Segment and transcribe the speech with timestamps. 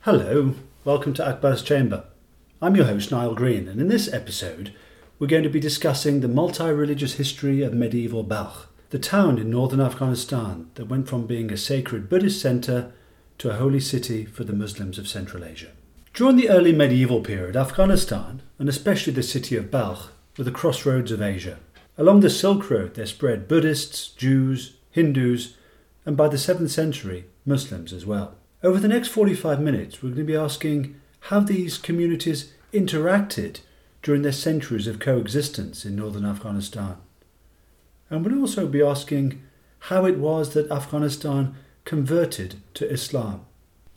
[0.00, 2.06] Hello, welcome to Akbar's Chamber.
[2.60, 4.74] I'm your host, Nile Green, and in this episode,
[5.18, 9.48] we're going to be discussing the multi religious history of medieval Balkh, the town in
[9.48, 12.92] northern Afghanistan that went from being a sacred Buddhist centre
[13.38, 15.72] to a holy city for the Muslims of Central Asia.
[16.12, 21.10] During the early medieval period, Afghanistan, and especially the city of Balkh, were the crossroads
[21.10, 21.58] of Asia.
[21.96, 25.56] Along the Silk Road, there spread Buddhists, Jews, Hindus,
[26.04, 28.34] and by the 7th century, Muslims as well.
[28.62, 33.60] Over the next 45 minutes, we're going to be asking how these communities interacted
[34.06, 36.94] during their centuries of coexistence in northern Afghanistan.
[38.08, 39.42] And we'll also be asking
[39.90, 43.44] how it was that Afghanistan converted to Islam.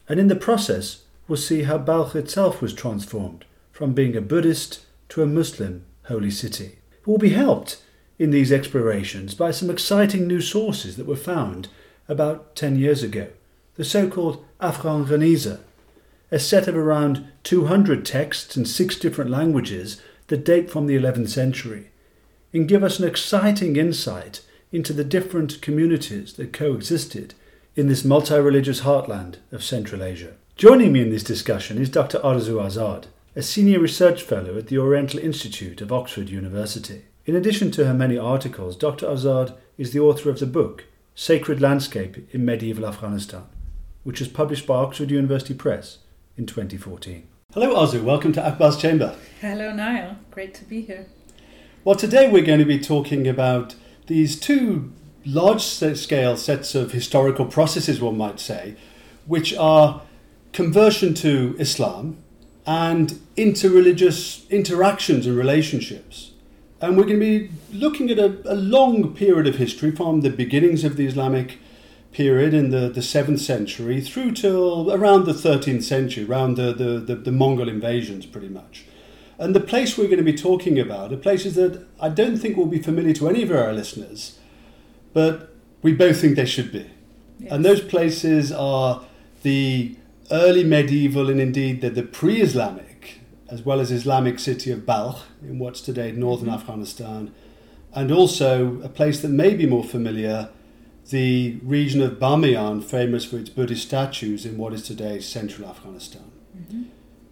[0.08, 4.84] And in the process, we'll see how Balkh itself was transformed from being a Buddhist
[5.10, 6.80] to a Muslim holy city.
[7.06, 7.80] We'll be helped
[8.18, 11.68] in these explorations by some exciting new sources that were found
[12.08, 13.28] about 10 years ago
[13.76, 15.60] the so called Afghan Geniza,
[16.32, 21.30] a set of around 200 texts in six different languages that date from the 11th
[21.30, 21.90] century,
[22.54, 24.42] and give us an exciting insight
[24.72, 27.34] into the different communities that coexisted
[27.76, 30.34] in this multi religious heartland of Central Asia.
[30.56, 32.20] Joining me in this discussion is Dr.
[32.20, 37.06] Arezou Azad, a senior research fellow at the Oriental Institute of Oxford University.
[37.26, 39.08] In addition to her many articles, Dr.
[39.08, 40.86] Azad is the author of the book
[41.16, 43.46] Sacred Landscape in Medieval Afghanistan
[44.04, 46.00] which was published by Oxford University Press
[46.40, 47.28] in 2014.
[47.54, 48.02] Hello, Arezou.
[48.02, 49.16] Welcome to Akbar's Chamber.
[49.42, 50.16] Hello, Nile.
[50.32, 51.08] Great to be here.
[51.84, 53.76] Well, today we're going to be talking about
[54.08, 54.92] these two
[55.26, 58.76] large scale sets of historical processes, one might say,
[59.28, 60.02] which are
[60.54, 62.18] conversion to Islam
[62.66, 66.32] and interreligious interactions and relationships.
[66.80, 70.30] And we're going to be looking at a, a long period of history from the
[70.30, 71.58] beginnings of the Islamic
[72.12, 77.00] period in the, the 7th century through till around the 13th century, around the, the,
[77.00, 78.86] the, the Mongol invasions, pretty much.
[79.38, 82.58] And the place we're going to be talking about are places that I don't think
[82.58, 84.38] will be familiar to any of our listeners,
[85.14, 86.90] but we both think they should be.
[87.40, 87.52] Yes.
[87.52, 89.06] And those places are
[89.44, 89.96] the
[90.30, 95.22] early medieval and indeed the, the pre Islamic, as well as Islamic city of Balkh
[95.42, 96.60] in what's today northern mm-hmm.
[96.60, 97.34] Afghanistan,
[97.94, 100.50] and also a place that may be more familiar
[101.10, 106.32] the region of Bamiyan, famous for its Buddhist statues in what is today central Afghanistan.
[106.58, 106.84] Mm-hmm.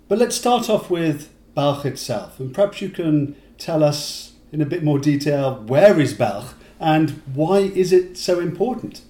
[0.07, 4.65] But let's start off with Balkh itself, and perhaps you can tell us in a
[4.65, 9.01] bit more detail where is Balkh and why is it so important?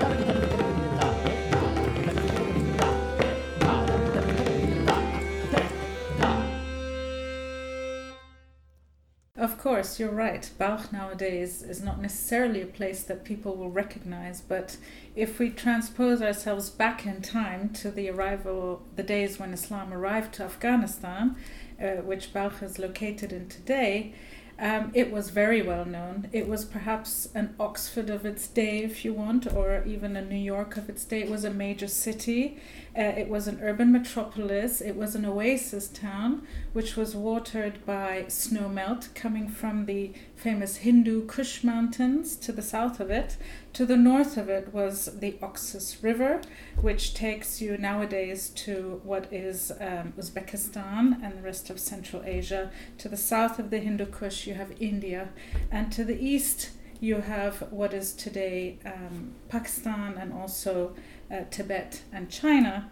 [9.59, 10.49] Course, you're right.
[10.57, 14.77] Balkh nowadays is not necessarily a place that people will recognize, but
[15.15, 20.33] if we transpose ourselves back in time to the arrival, the days when Islam arrived
[20.35, 21.35] to Afghanistan,
[21.79, 24.15] uh, which Balkh is located in today,
[24.59, 26.29] um, it was very well known.
[26.33, 30.35] It was perhaps an Oxford of its day, if you want, or even a New
[30.35, 31.21] York of its day.
[31.21, 32.57] It was a major city.
[32.97, 34.81] Uh, it was an urban metropolis.
[34.81, 41.27] It was an oasis town, which was watered by snowmelt coming from the famous Hindu
[41.27, 43.37] Kush Mountains to the south of it.
[43.73, 46.41] To the north of it was the Oxus River,
[46.81, 52.71] which takes you nowadays to what is um, Uzbekistan and the rest of Central Asia.
[52.97, 55.29] To the south of the Hindu Kush, you have India.
[55.69, 60.95] And to the east, you have what is today um, Pakistan and also
[61.31, 62.89] uh, Tibet and China.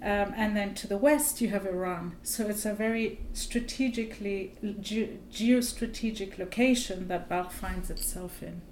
[0.00, 2.16] Um, and then to the west you have Iran.
[2.22, 8.62] So it's a very strategically ge- geostrategic location that Balkh finds itself in.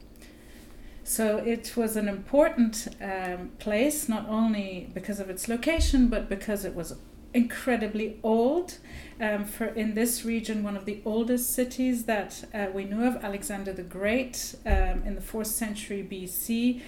[1.03, 6.65] So it was an important um, place, not only because of its location, but because
[6.65, 6.97] it was
[7.33, 8.79] incredibly old.
[9.21, 13.17] Um, for in this region, one of the oldest cities that uh, we knew of,
[13.23, 16.83] Alexander the Great, um, in the fourth century BC,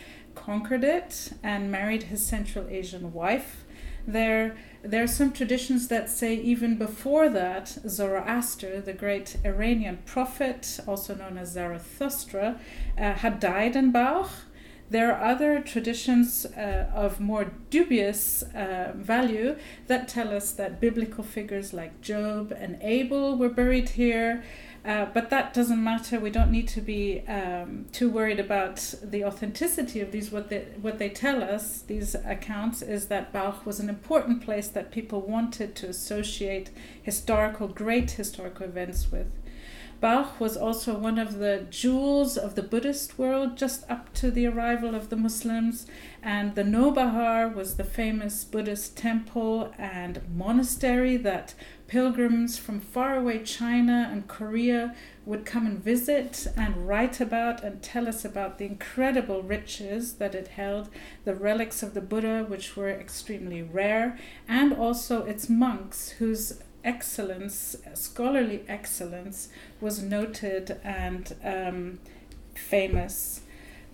[0.45, 3.65] conquered it and married his Central Asian wife.
[4.07, 10.81] There, there are some traditions that say even before that, Zoroaster, the great Iranian prophet,
[10.87, 12.59] also known as Zarathustra,
[12.97, 14.31] uh, had died in Balkh.
[14.91, 19.57] There are other traditions uh, of more dubious uh, value
[19.87, 24.43] that tell us that biblical figures like Job and Abel were buried here.
[24.89, 26.19] Uh, but that doesn't matter.
[26.19, 30.33] We don't need to be um, too worried about the authenticity of these.
[30.33, 34.69] What they what they tell us, these accounts, is that Balkh was an important place
[34.69, 36.71] that people wanted to associate
[37.03, 39.31] historical, great historical events with.
[40.01, 44.47] Balkh was also one of the jewels of the Buddhist world just up to the
[44.47, 45.87] arrival of the Muslims.
[46.23, 51.55] And the Nobahar was the famous Buddhist temple and monastery that
[51.89, 54.95] pilgrims from faraway China and Korea
[55.27, 60.35] would come and visit and write about and tell us about the incredible riches that
[60.35, 60.89] it held,
[61.25, 67.77] the relics of the Buddha, which were extremely rare, and also its monks, whose excellence,
[67.95, 69.49] scholarly excellence,
[69.81, 71.99] was noted and um,
[72.55, 73.41] famous.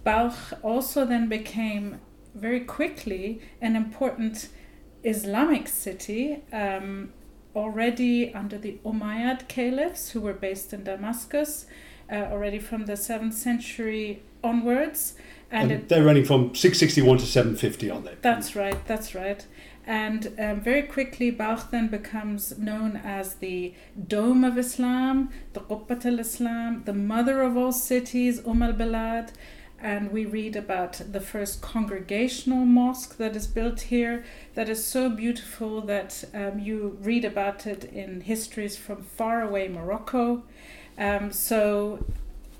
[0.04, 2.00] Balkh also then became
[2.34, 4.48] very quickly an important
[5.02, 7.12] Islamic city, um,
[7.54, 11.66] already under the Umayyad caliphs who were based in Damascus,
[12.10, 15.14] uh, already from the 7th century onwards.
[15.50, 18.16] And, and it, they're running from 661 to 750, aren't they?
[18.22, 19.46] That's right, that's right.
[19.86, 23.74] And um, very quickly, Balkh then becomes known as the
[24.08, 29.30] Dome of Islam, the Qubbat al Islam, the mother of all cities, Umm al Balad.
[29.84, 35.10] And we read about the first congregational mosque that is built here, that is so
[35.10, 40.42] beautiful that um, you read about it in histories from faraway Morocco.
[40.96, 42.02] Um, so,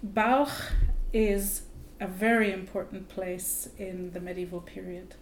[0.02, 0.72] Balkh
[1.14, 1.62] is
[1.98, 5.14] a very important place in the medieval period.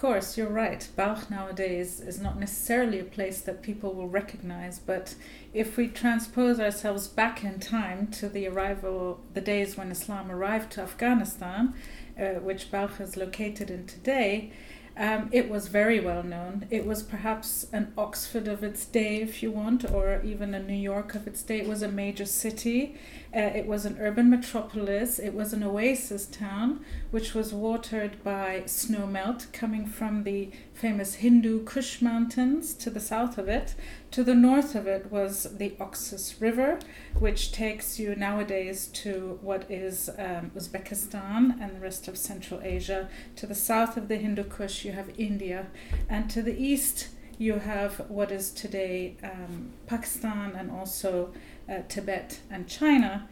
[0.00, 0.88] Course, you're right.
[0.96, 5.14] Balkh nowadays is not necessarily a place that people will recognize, but
[5.52, 10.72] if we transpose ourselves back in time to the arrival, the days when Islam arrived
[10.72, 11.74] to Afghanistan,
[12.18, 14.52] uh, which Balkh is located in today,
[14.96, 16.66] um, it was very well known.
[16.70, 20.72] It was perhaps an Oxford of its day, if you want, or even a New
[20.72, 21.60] York of its day.
[21.60, 22.96] It was a major city.
[23.34, 25.20] Uh, it was an urban metropolis.
[25.20, 31.14] It was an oasis town, which was watered by snow melt coming from the famous
[31.16, 33.76] Hindu Kush Mountains to the south of it.
[34.10, 36.80] To the north of it was the Oxus River,
[37.20, 43.08] which takes you nowadays to what is um, Uzbekistan and the rest of Central Asia.
[43.36, 45.68] To the south of the Hindu Kush, you have India,
[46.08, 51.32] and to the east, you have what is today um, Pakistan and also
[51.70, 53.28] uh, Tibet and China.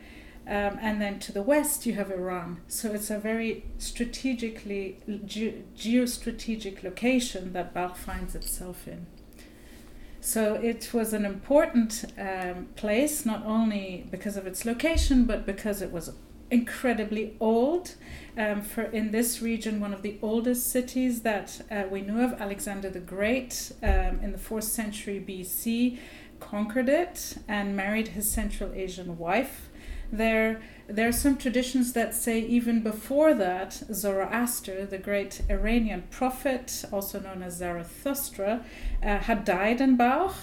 [0.46, 2.62] Um, and then to the west you have Iran.
[2.68, 9.06] So it's a very strategically ge- geostrategic location that Balkh finds itself in.
[10.20, 15.82] So it was an important um, place, not only because of its location, but because
[15.82, 16.12] it was
[16.50, 17.94] incredibly old.
[18.36, 22.40] Um, for in this region, one of the oldest cities that uh, we knew of,
[22.40, 25.98] Alexander the Great, um, in the fourth century BC,
[26.50, 29.68] conquered it and married his Central Asian wife
[30.10, 36.84] there, there are some traditions that say even before that, Zoroaster, the great Iranian prophet,
[36.90, 38.64] also known as Zarathustra,
[39.02, 40.34] uh, had died in Balkh.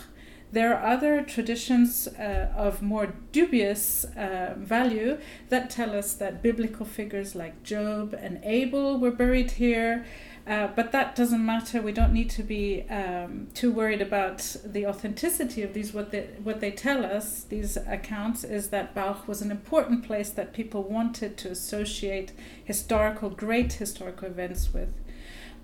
[0.52, 5.18] There are other traditions uh, of more dubious uh, value
[5.50, 10.06] that tell us that biblical figures like Job and Abel were buried here.
[10.48, 11.82] Uh, but that doesn't matter.
[11.82, 15.92] We don't need to be um, too worried about the authenticity of these.
[15.92, 20.30] What they what they tell us, these accounts, is that Balkh was an important place
[20.30, 22.32] that people wanted to associate
[22.64, 24.90] historical, great historical events with.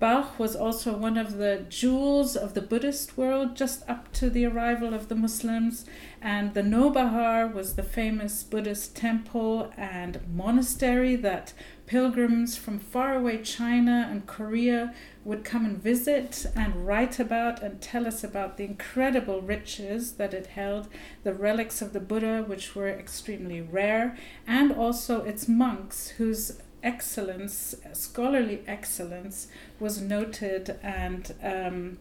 [0.00, 4.44] Balkh was also one of the jewels of the Buddhist world just up to the
[4.44, 5.84] arrival of the Muslims,
[6.20, 11.52] and the Nobahar was the famous Buddhist temple and monastery that
[11.86, 18.06] pilgrims from faraway China and Korea would come and visit and write about and tell
[18.06, 20.88] us about the incredible riches that it held,
[21.22, 27.74] the relics of the Buddha, which were extremely rare, and also its monks, whose excellence,
[27.92, 29.48] scholarly excellence,
[29.78, 31.98] was noted and um,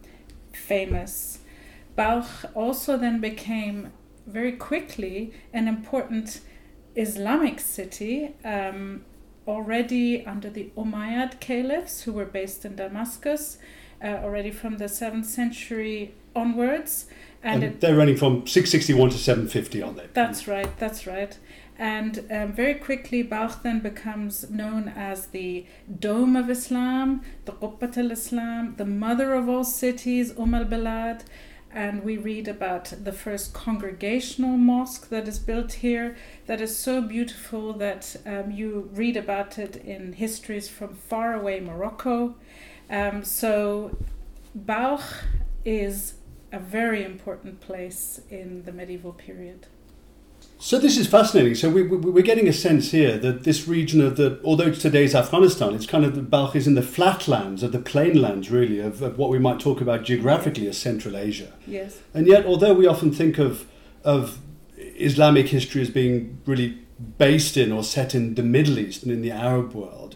[0.54, 1.40] famous.
[1.96, 3.92] Balkh also then became
[4.26, 6.42] very quickly an important
[6.96, 9.06] Islamic city, um,
[9.51, 13.58] already under the Umayyad caliphs, who were based in Damascus,
[14.03, 17.08] uh, already from the 7th century onwards.
[17.43, 20.08] And, and it, they're running from 661 to 750, aren't they?
[20.13, 21.38] That's right, that's right.
[21.77, 25.65] And um, very quickly, Balkh then becomes known as the
[26.00, 31.24] Dome of Islam, the Qubbat al Islam, the mother of all cities, Umm al Balad.
[31.74, 37.01] And we read about the first congregational mosque that is built here that is so
[37.01, 42.36] beautiful that um, you read about it in histories from faraway Morocco.
[42.90, 43.98] Um, so,
[44.54, 45.24] Balkh
[45.63, 46.16] is
[46.51, 49.68] a very important place in the medieval period.
[50.62, 51.56] So this is fascinating.
[51.56, 55.15] So we, we, are getting a sense here that this region of the, although today's
[55.15, 59.01] Afghanistan, it's kind of the Balkh is in the flatlands of the plainlands, really, of,
[59.01, 61.51] of what we might talk about geographically as Central Asia.
[61.65, 62.00] Yes.
[62.13, 63.65] And yet, although we often think of
[64.03, 64.38] of
[64.77, 66.77] Islamic history as being really
[67.18, 70.15] based in or set in the Middle East and in the Arab world,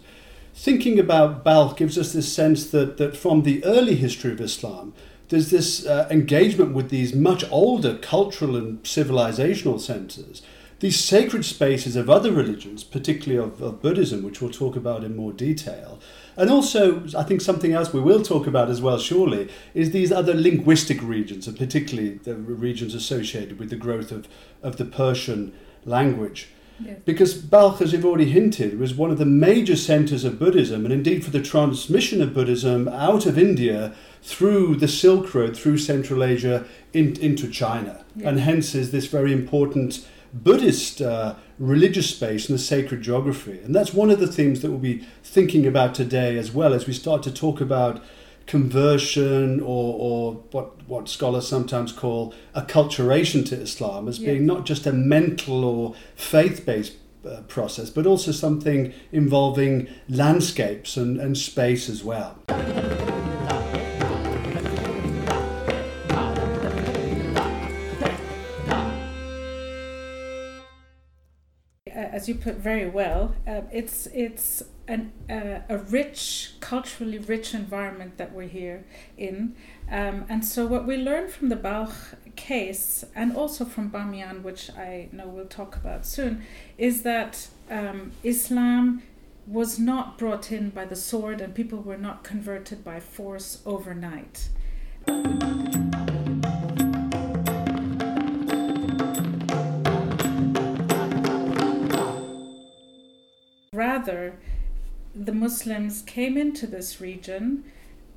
[0.54, 4.94] thinking about Balkh gives us this sense that that from the early history of Islam,
[5.30, 10.42] there's this uh, engagement with these much older cultural and civilizational centers,
[10.80, 15.16] these sacred spaces of other religions, particularly of, of, Buddhism, which we'll talk about in
[15.16, 16.00] more detail.
[16.38, 20.12] And also, I think something else we will talk about as well, surely, is these
[20.12, 24.28] other linguistic regions, and particularly the regions associated with the growth of,
[24.62, 25.54] of the Persian
[25.86, 26.50] language.
[26.84, 27.00] Yes.
[27.06, 30.94] Because Balkh, as you've already hinted, was one of the major centers of Buddhism, and
[30.94, 33.94] indeed for the transmission of Buddhism out of India
[34.26, 38.04] through the Silk Road, through Central Asia, in, into China.
[38.16, 38.30] Yeah.
[38.30, 43.60] And hence is this very important Buddhist uh, religious space and the sacred geography.
[43.64, 46.88] And that's one of the themes that we'll be thinking about today as well as
[46.88, 48.04] we start to talk about
[48.48, 54.88] conversion or, or what, what scholars sometimes call acculturation to Islam as being not just
[54.88, 56.94] a mental or faith based
[57.30, 62.40] uh, process, but also something involving landscapes and, and space as well.
[72.12, 78.18] As you put very well, uh, it's it's an, uh, a rich, culturally rich environment
[78.18, 78.86] that we're here
[79.18, 79.56] in.
[79.90, 84.70] Um, and so, what we learn from the Balkh case, and also from Bamiyan, which
[84.72, 86.44] I know we'll talk about soon,
[86.78, 89.04] is that um, Islam
[89.48, 94.50] was not brought in by the sword and people were not converted by force overnight.
[103.76, 104.38] Rather,
[105.14, 107.64] the Muslims came into this region,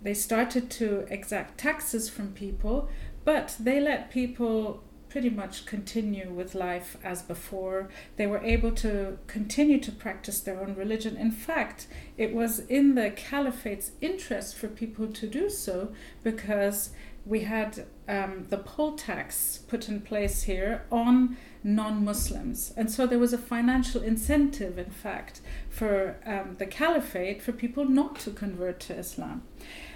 [0.02, 2.88] they started to exact taxes from people,
[3.24, 7.88] but they let people pretty much continue with life as before.
[8.16, 11.16] They were able to continue to practice their own religion.
[11.16, 16.90] In fact, it was in the caliphate's interest for people to do so because
[17.24, 22.72] we had um, the poll tax put in place here on non Muslims.
[22.76, 27.84] And so there was a financial incentive, in fact, for um, the caliphate for people
[27.84, 29.42] not to convert to Islam.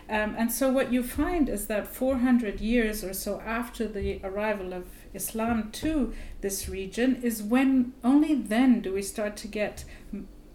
[0.09, 4.73] Um, and so what you find is that 400 years or so after the arrival
[4.75, 9.85] of Islam to this region is when only then do we start to get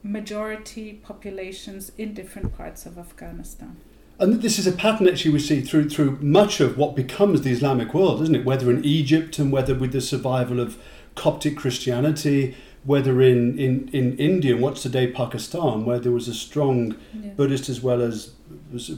[0.03, 3.77] majority populations in different parts of Afghanistan.
[4.19, 7.51] And this is a pattern actually we see through through much of what becomes the
[7.51, 8.45] Islamic world, isn't it?
[8.45, 10.77] Whether in Egypt and whether with the survival of
[11.15, 16.33] Coptic Christianity, whether in, in, in India and what's today Pakistan, where there was a
[16.33, 17.31] strong yeah.
[17.31, 18.31] Buddhist as well as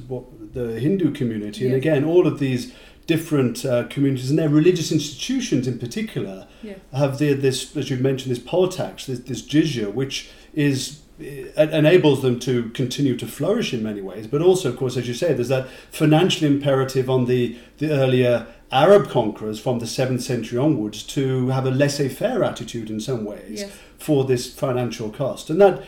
[0.07, 1.65] what, the Hindu community.
[1.65, 2.73] And again, all of these
[3.07, 6.75] different uh, communities and their religious institutions in particular Yeah.
[6.93, 12.21] have the, this, as you've mentioned, this poll tax, this, this jizya, which is enables
[12.21, 14.27] them to continue to flourish in many ways.
[14.27, 18.47] But also, of course, as you say, there's that financial imperative on the, the earlier
[18.71, 23.25] Arab conquerors from the 7th century onwards to have a laissez faire attitude in some
[23.25, 23.71] ways Yes.
[23.97, 25.49] for this financial cost.
[25.49, 25.83] And that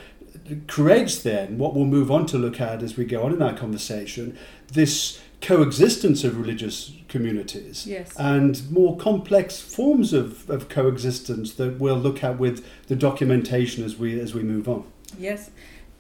[0.67, 3.53] creates then what we'll move on to look at as we go on in our
[3.55, 4.37] conversation
[4.73, 8.13] this coexistence of religious communities Yes.
[8.17, 13.97] and more complex forms of, of coexistence that we'll look at with the documentation as
[13.97, 14.83] we as we move on.
[15.17, 15.51] Yes,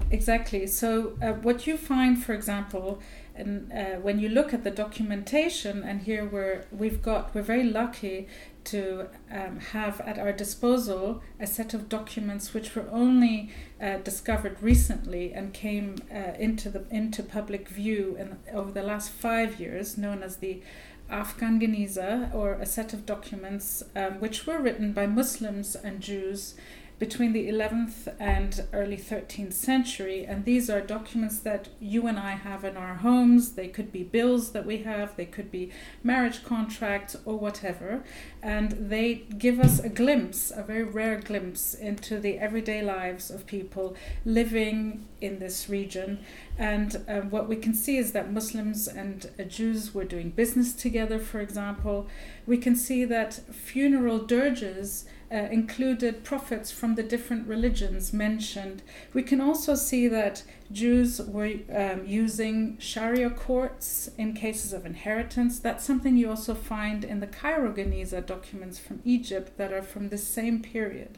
[0.09, 0.67] exactly.
[0.67, 2.99] So, uh, what you find, for example,
[3.33, 7.63] and uh, when you look at the documentation, and here we're we've got we're very
[7.63, 8.27] lucky
[8.65, 13.49] to um, have at our disposal a set of documents which were only
[13.81, 19.11] uh, discovered recently and came uh, into the into public view in, over the last
[19.11, 20.61] five years, known as the
[21.09, 26.55] Afghan Geniza, or a set of documents um, which were written by Muslims and Jews
[27.01, 30.23] between the 11th and early 13th century.
[30.23, 33.53] And these are documents that you and I have in our homes.
[33.53, 35.71] They could be bills that we have, they could be
[36.03, 38.03] marriage contracts or whatever.
[38.43, 43.47] And they give us a glimpse, a very rare glimpse, into the everyday lives of
[43.47, 46.19] people living in this region.
[46.59, 50.71] And uh, what we can see is that Muslims and uh, Jews were doing business
[50.73, 52.05] together, for example.
[52.45, 58.83] We can see that funeral dirges uh, included prophets from the different religions mentioned.
[59.13, 65.59] We can also see that Jews were um, using Sharia courts in cases of inheritance.
[65.59, 70.09] That's something you also find in the Cairo Geniza documents from Egypt that are from
[70.09, 71.17] the same period.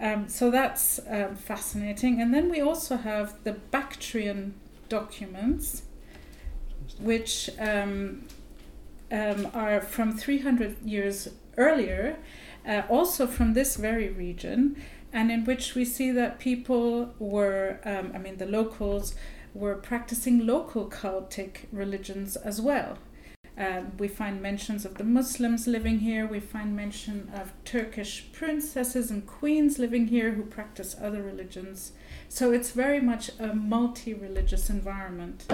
[0.00, 2.20] Um, so that's um, fascinating.
[2.20, 4.54] And then we also have the Bactrian
[4.88, 5.82] documents,
[6.98, 8.26] which um,
[9.10, 12.18] um are from 300 years earlier
[12.68, 14.76] uh, also from this very region,
[15.12, 19.14] and in which we see that people were, um, I mean, the locals
[19.54, 22.98] were practicing local cultic religions as well.
[23.56, 26.26] Um, we find mentions of the Muslims living here.
[26.26, 31.90] We find mention of Turkish princesses and queens living here who practice other religions.
[32.28, 35.44] So it's very much a multi religious environment.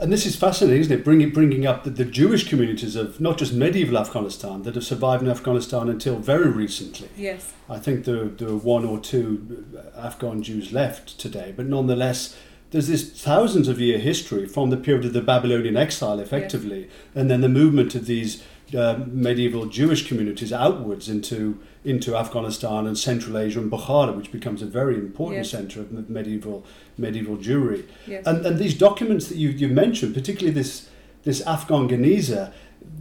[0.00, 1.04] And this is fascinating, isn't it?
[1.04, 5.22] Bringing bringing up the, the Jewish communities of not just medieval Afghanistan that have survived
[5.22, 7.08] in Afghanistan until very recently.
[7.16, 7.52] Yes.
[7.68, 9.64] I think there, there are one or two
[9.96, 12.36] Afghan Jews left today, but nonetheless,
[12.74, 16.90] there's this thousands of year history from the period of the Babylonian exile, effectively, yes.
[17.14, 18.42] and then the movement of these
[18.76, 24.60] uh, medieval Jewish communities outwards into into Afghanistan and Central Asia and Bukhara, which becomes
[24.60, 25.50] a very important yes.
[25.52, 26.66] centre of medieval
[26.98, 27.86] medieval Jewry.
[28.08, 28.26] Yes.
[28.26, 30.88] And, and these documents that you, you mentioned, particularly this
[31.22, 32.52] this Afghan Geniza,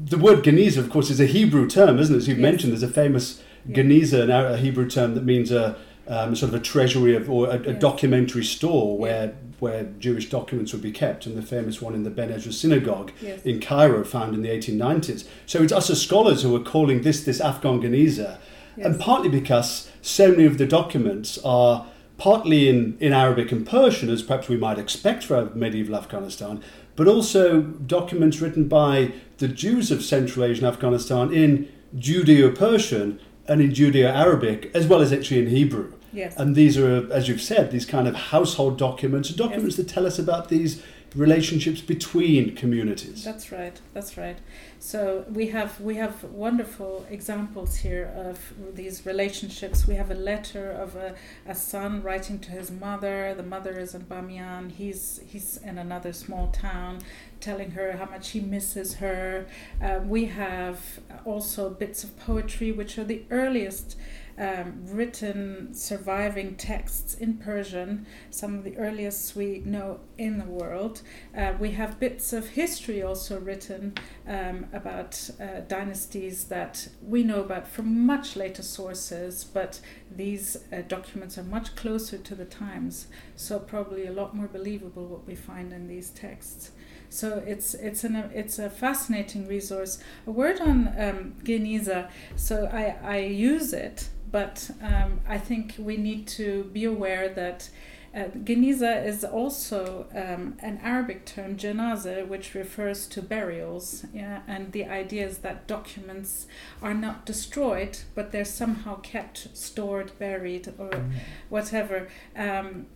[0.06, 2.20] the word Geniza, of course, is a Hebrew term, isn't it?
[2.20, 6.54] As you've mentioned, there's a famous Geniza, a Hebrew term that means a um, sort
[6.54, 10.92] of a treasury of, or a, a documentary store where where Jewish documents would be
[10.92, 13.42] kept, and the famous one in the Ben Ezra Synagogue yes.
[13.44, 15.26] in Cairo, found in the 1890s.
[15.46, 18.40] So it's us as scholars who are calling this this Afghan Geniza,
[18.76, 18.86] yes.
[18.86, 21.86] and partly because so many of the documents are
[22.18, 26.62] partly in, in Arabic and Persian, as perhaps we might expect for medieval Afghanistan,
[26.96, 33.20] but also documents written by the Jews of Central Asia and Afghanistan in Judeo Persian
[33.48, 35.94] and in Judeo Arabic, as well as actually in Hebrew.
[36.12, 36.36] Yes.
[36.38, 39.88] And these are, as you've said, these kind of household documents, documents yes.
[39.88, 40.82] that tell us about these
[41.16, 43.24] relationships between communities.
[43.24, 43.80] That's right.
[43.94, 44.38] That's right.
[44.80, 49.88] So we have we have wonderful examples here of these relationships.
[49.88, 53.34] We have a letter of a, a son writing to his mother.
[53.36, 54.72] The mother is in Bamiyan.
[54.72, 57.00] He's he's in another small town,
[57.44, 59.46] telling her how much he misses her.
[59.82, 60.80] Uh, we have
[61.26, 63.98] also bits of poetry, which are the earliest
[64.38, 71.02] um, written surviving texts in Persian, some of the earliest we know in the world.
[71.38, 73.94] Uh, we have bits of history also written
[74.28, 80.82] um, about uh, dynasties that we know about from much later sources, but these uh,
[80.88, 85.36] documents are much closer to the times, so probably a lot more believable what we
[85.36, 86.72] find in these texts.
[87.14, 90.00] So it's it's an it's a fascinating resource.
[90.28, 92.10] A word on um, Geniza.
[92.36, 97.70] So I I use it but um, I think we need to be aware that
[98.16, 104.06] uh, Geniza is also um, an Arabic term, janaza, which refers to burials.
[104.12, 104.42] Yeah?
[104.48, 106.48] And the idea is that documents
[106.82, 111.12] are not destroyed, but they're somehow kept, stored, buried, or mm.
[111.50, 112.08] whatever.
[112.36, 112.88] Um,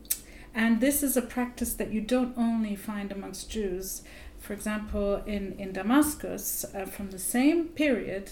[0.58, 4.02] and this is a practice that you don't only find amongst Jews.
[4.40, 8.32] For example, in, in Damascus, uh, from the same period,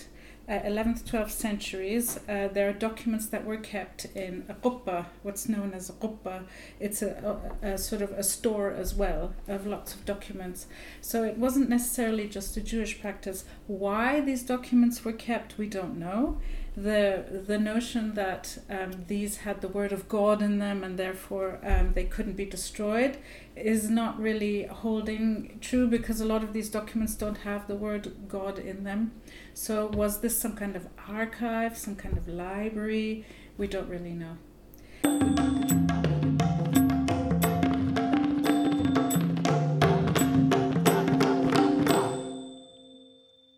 [0.50, 5.48] uh, 11th, 12th centuries, uh, there are documents that were kept in a qubba, what's
[5.48, 6.46] known as a qubba.
[6.80, 10.66] It's a, a, a, sort of a store as well of lots of documents.
[11.02, 13.46] So it wasn't necessarily just a Jewish practice.
[13.68, 16.40] Why these documents were kept, we don't know
[16.78, 21.60] the the notion that um, these had the word of God in them and therefore
[21.64, 23.18] um, they couldn't be destroyed
[23.56, 28.28] is not really holding true because a lot of these documents don't have the word
[28.28, 29.14] God in them.
[29.54, 33.26] So was this some kind of archive, some kind of library?
[33.58, 35.85] We don't really know.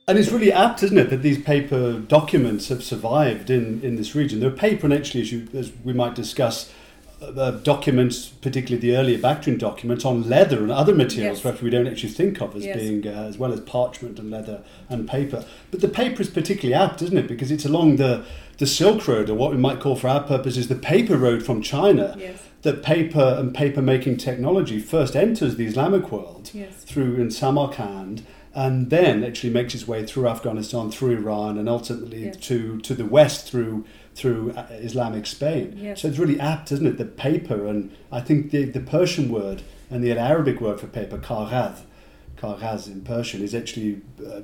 [0.09, 4.15] And it's really apt, isn't it, that these paper documents have survived in, in this
[4.15, 4.39] region.
[4.39, 6.71] They're paper, and actually, as, you, as we might discuss,
[7.21, 11.41] uh, documents, particularly the earlier Bactrian documents, on leather and other materials, Yes.
[11.41, 12.77] perhaps we don't actually think of as Yes.
[12.79, 15.43] being, uh, as well as parchment and leather and paper.
[15.71, 17.27] But the paper is particularly apt, isn't it?
[17.27, 18.23] Because it's along the,
[18.59, 21.61] the Silk Road, or what we might call for our purposes the paper road from
[21.61, 22.39] China, Yes.
[22.61, 26.49] that paper and paper making technology first enters the Islamic world
[26.85, 28.21] through in Samarkand
[28.57, 32.37] and then actually makes its way through Afghanistan, through Iran, and ultimately Yes.
[32.37, 35.77] to, to the west through through uh, Islamic Spain.
[35.79, 36.01] Yes.
[36.01, 36.97] So it's really apt, isn't it?
[36.97, 41.19] The paper, and I think the, the Persian word and the Arabic word for paper,
[41.19, 41.81] karad,
[42.35, 44.41] karaz in Persian, is actually, uh,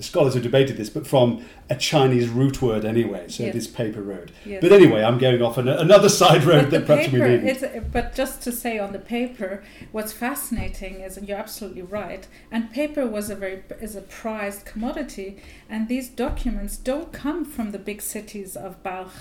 [0.00, 3.54] scholars have debated this, but from a Chinese root word anyway, so Yes.
[3.54, 4.32] this paper road.
[4.44, 4.60] Yes.
[4.60, 7.92] But anyway, I'm going off on another side road that perhaps paper, we need.
[7.92, 9.62] but just to say on the paper,
[9.92, 14.64] what's fascinating is, and you're absolutely right, and paper was a very is a prized
[14.64, 15.36] commodity,
[15.68, 19.12] and these documents don't come from the big cities of Balkh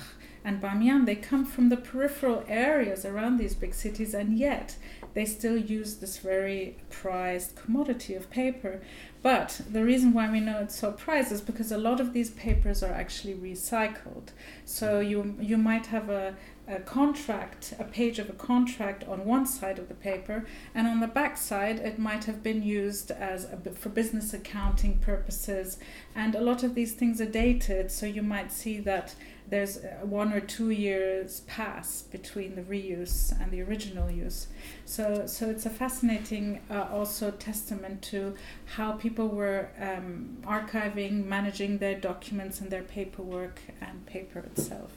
[0.44, 1.06] and Bamiyan.
[1.08, 4.76] They come from the peripheral areas around these big cities, and yet
[5.16, 8.82] they still use this very prized commodity of paper.
[9.26, 12.30] But the reason why we know it's so prized is because a lot of these
[12.30, 14.28] papers are actually recycled.
[14.66, 15.10] So mm.
[15.10, 16.36] you you might have a,
[16.68, 21.00] a contract, a page of a contract on one side of the paper, and on
[21.00, 25.80] the back side it might have been used as a, for business accounting purposes.
[26.14, 29.16] And a lot of these things are dated, so you might see that
[29.50, 34.48] there's uh, one or two years pass between the reuse and the original use.
[34.86, 41.78] So, so it's a fascinating uh, also testament to how people were um, archiving, managing
[41.78, 44.92] their documents and their paperwork and paper itself.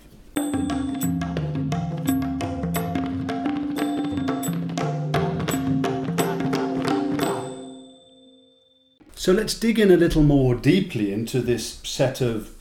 [9.14, 12.54] So let's dig in a little more deeply into this set of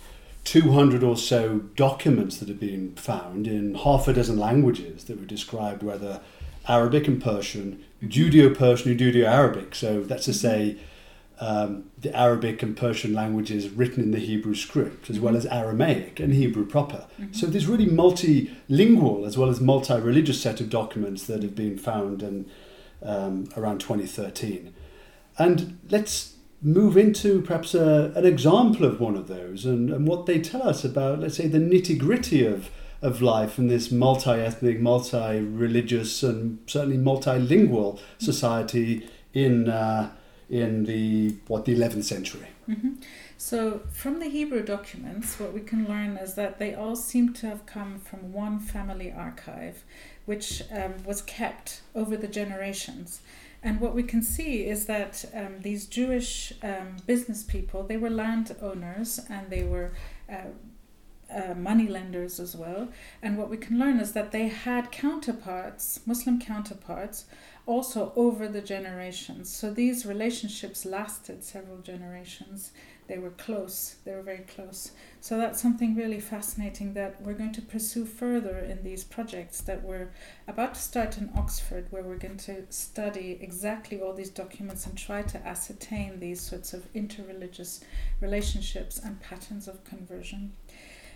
[0.48, 5.26] 200 or so documents that have been found in half a dozen languages that were
[5.26, 6.22] described, whether
[6.70, 9.76] Arabic and Persian, Judeo Persian, or Judeo Arabic.
[9.76, 10.78] So that's to say,
[11.42, 16.22] um, the Arabic and Persian languages written in the Hebrew script, as well as Aramaic
[16.22, 17.08] and Hebrew proper.
[17.34, 22.24] So this really multilingual as well as multi-religious set of documents that have been found
[22.24, 22.50] in,
[23.04, 24.74] um, around 2013.
[25.38, 30.26] And let's move into perhaps a, an example of one of those and, and what
[30.26, 32.70] they tell us about, let's say, the nitty gritty of,
[33.02, 40.12] of life in this multi ethnic, multi religious, and certainly multilingual society in, uh,
[40.50, 42.48] in the, what, the 11th century.
[42.65, 42.93] hmm
[43.38, 47.48] So, from the Hebrew documents, what we can learn is that they all seem to
[47.48, 49.84] have come from one family archive,
[50.26, 53.22] which um, was kept over the generations.
[53.63, 58.10] And what we can see is that um, these Jewish um, business people, they were
[58.10, 59.93] landowners and they were
[60.32, 60.52] uh,
[61.34, 62.88] uh, money lenders as well.
[63.22, 67.26] And what we can learn is that they had counterparts, Muslim counterparts,
[67.65, 69.50] also over the generations.
[69.50, 72.72] So these relationships lasted several generations.
[73.08, 74.91] They were close, they were very close.
[75.22, 79.84] So that's something really fascinating that we're going to pursue further in these projects that
[79.84, 80.10] we're
[80.48, 84.98] about to start in Oxford, where we're going to study exactly all these documents and
[84.98, 87.82] try to ascertain these sorts of interreligious
[88.20, 90.54] relationships and patterns of conversion.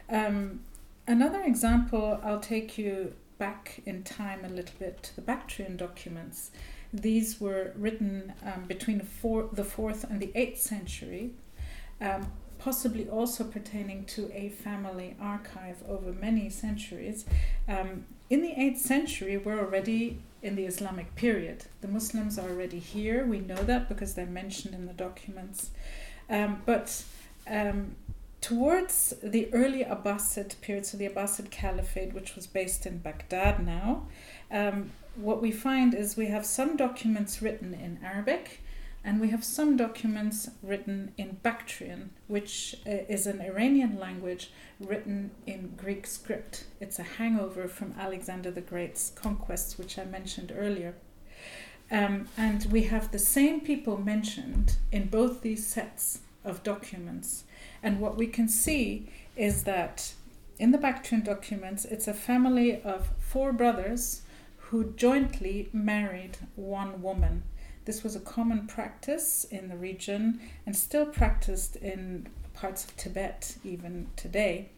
[0.09, 0.61] Um,
[1.07, 6.51] another example, I'll take you back in time a little bit to the Bactrian documents.
[6.93, 11.31] These were written um, between the, four, the 4th and the 8th century,
[12.01, 17.25] um, possibly also pertaining to a family archive over many centuries.
[17.67, 21.65] Um, in the 8th century, we're already in the Islamic period.
[21.81, 23.25] The Muslims are already here.
[23.25, 25.71] We know that because they're mentioned in the documents.
[26.29, 27.03] Um, but
[27.47, 27.95] um,
[28.41, 34.07] towards the early Abbasid period, so the Abbasid Caliphate, which was based in Baghdad now,
[34.51, 38.61] um, what we find is we have some documents written in Arabic
[39.03, 45.31] and we have some documents written in Bactrian, which uh, is an Iranian language written
[45.47, 46.65] in Greek script.
[46.79, 50.93] It's a hangover from Alexander the Great's conquests, which I mentioned earlier.
[51.89, 57.43] Um, and we have the same people mentioned in both these sets of documents.
[57.83, 60.13] And what we can see is that
[60.59, 64.21] in the Bactrian documents, it's a family of four brothers
[64.57, 67.43] who jointly married one woman.
[67.85, 73.55] This was a common practice in the region and still practiced in parts of Tibet
[73.63, 74.69] even today.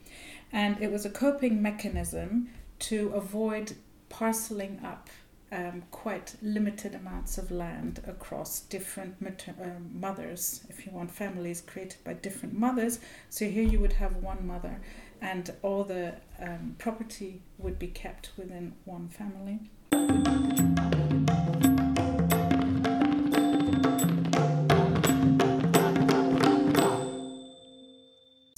[0.52, 3.74] And it was a coping mechanism to avoid
[4.10, 5.10] parceling up
[5.52, 11.62] um, quite limited amounts of land across different mater- uh, mothers, if you want, families
[11.62, 13.00] created by different mothers.
[13.30, 14.82] So here you would have one mother,
[15.22, 19.60] and all the um, property would be kept within one family.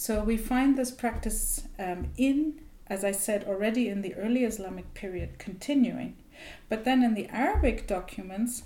[0.05, 4.93] So we find this practice um, in, as I said already, in the early Islamic
[4.93, 6.15] period continuing.
[6.69, 8.61] But then in the Arabic documents,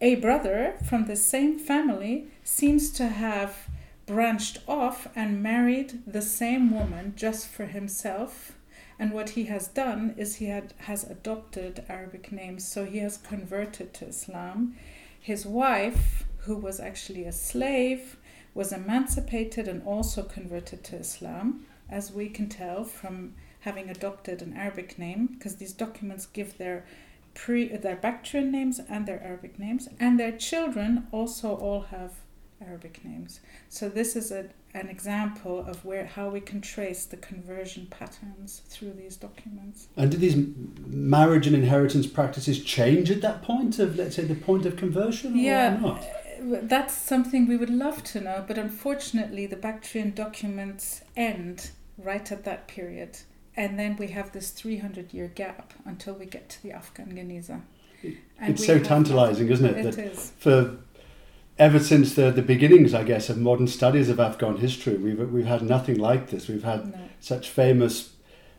[0.00, 3.68] a brother from the same family seems to have
[4.06, 8.56] branched off and married the same woman just for himself.
[8.98, 13.18] And what he has done is he had, has adopted Arabic names, so he has
[13.18, 14.74] converted to Islam.
[15.20, 18.16] His wife, who was actually a slave,
[18.56, 24.54] was emancipated and also converted to Islam, as we can tell from having adopted an
[24.54, 26.84] Arabic name, because these documents give their
[27.34, 32.12] pre their Bactrian names and their Arabic names, and their children also all have
[32.66, 33.40] Arabic names.
[33.68, 38.62] So this is a, an example of where how we can trace the conversion patterns
[38.68, 39.88] through these documents.
[39.98, 40.36] And did these
[40.86, 45.36] marriage and inheritance practices change at that point of, let's say, the point of conversion?
[45.36, 45.78] yeah,
[46.40, 52.44] that's something we would love to know, but unfortunately, the Bactrian documents end right at
[52.44, 53.18] that period.
[53.56, 57.62] And then we have this 300 year gap until we get to the Afghan Geniza.
[58.42, 59.78] it's so tantalizing, isn't it?
[59.78, 60.32] It that is.
[60.38, 60.76] For
[61.58, 65.46] ever since the, the beginnings, I guess, of modern studies of Afghan history, we've, we've
[65.46, 66.48] had nothing like this.
[66.48, 66.98] We've had No.
[67.20, 68.12] such famous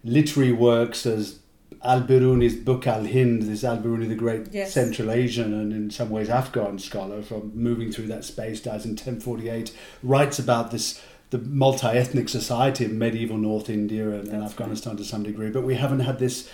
[0.04, 1.40] literary works as
[1.84, 4.74] Al Biruni's book Al Hind, this Al Biruni, the great Yes.
[4.74, 8.92] Central Asian and in some ways Afghan scholar from moving through that space, dies in
[8.92, 15.04] 1048, writes about this the multi-ethnic society of medieval North India and, and Afghanistan to
[15.04, 16.50] some degree, but we haven't had this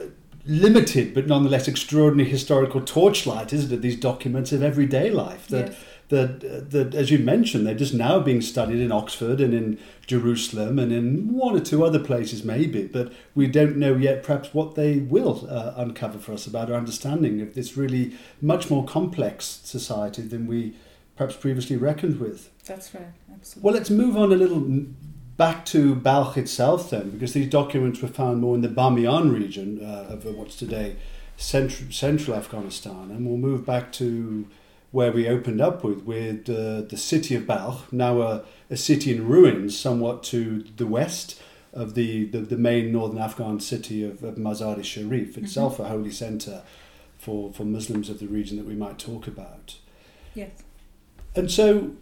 [0.00, 0.06] uh,
[0.44, 3.80] limited but nonetheless extraordinary historical torchlight, isn't it?
[3.80, 5.76] These documents of everyday life that Yes.
[6.08, 10.78] That, that, as you mentioned, they're just now being studied in Oxford and in Jerusalem
[10.78, 12.86] and in one or two other places, maybe.
[12.86, 16.76] But we don't know yet, perhaps, what they will uh, uncover for us about our
[16.76, 20.74] understanding of this really much more complex society than we
[21.16, 22.50] perhaps previously reckoned with.
[22.66, 23.66] That's right, absolutely.
[23.66, 24.86] Well, let's move on a little
[25.36, 29.82] back to Balkh itself then, because these documents were found more in the Bamiyan region
[29.82, 30.96] uh, of what's today
[31.36, 34.46] central, central Afghanistan, and we'll move back to
[34.92, 39.10] where we opened up with, with uh, the city of Balkh, now a, a city
[39.14, 41.40] in ruins, somewhat to the west
[41.72, 46.10] of the, the, the main northern Afghan city of, of Mazar-e Sharif, itself a holy
[46.10, 46.62] centre
[47.18, 49.76] for, for Muslims of the region that we might talk about.
[50.34, 50.50] yes.
[51.34, 51.92] And so,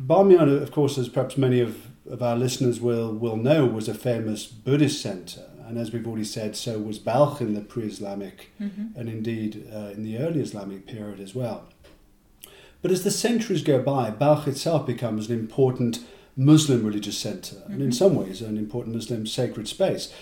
[0.00, 3.94] Bamiyan, of course, as perhaps many of, of our listeners will, will know, was a
[3.94, 5.50] famous Buddhist centre.
[5.66, 9.66] And as we've already said, so was Balkh in the pre Islamic hmm and indeed
[9.72, 11.68] uh, in the early Islamic period as well.
[12.82, 16.00] But as the centuries go by, Balkh itself becomes an important
[16.36, 17.94] Muslim religious center and in Mhm.
[17.94, 20.12] some ways an important Muslim sacred space.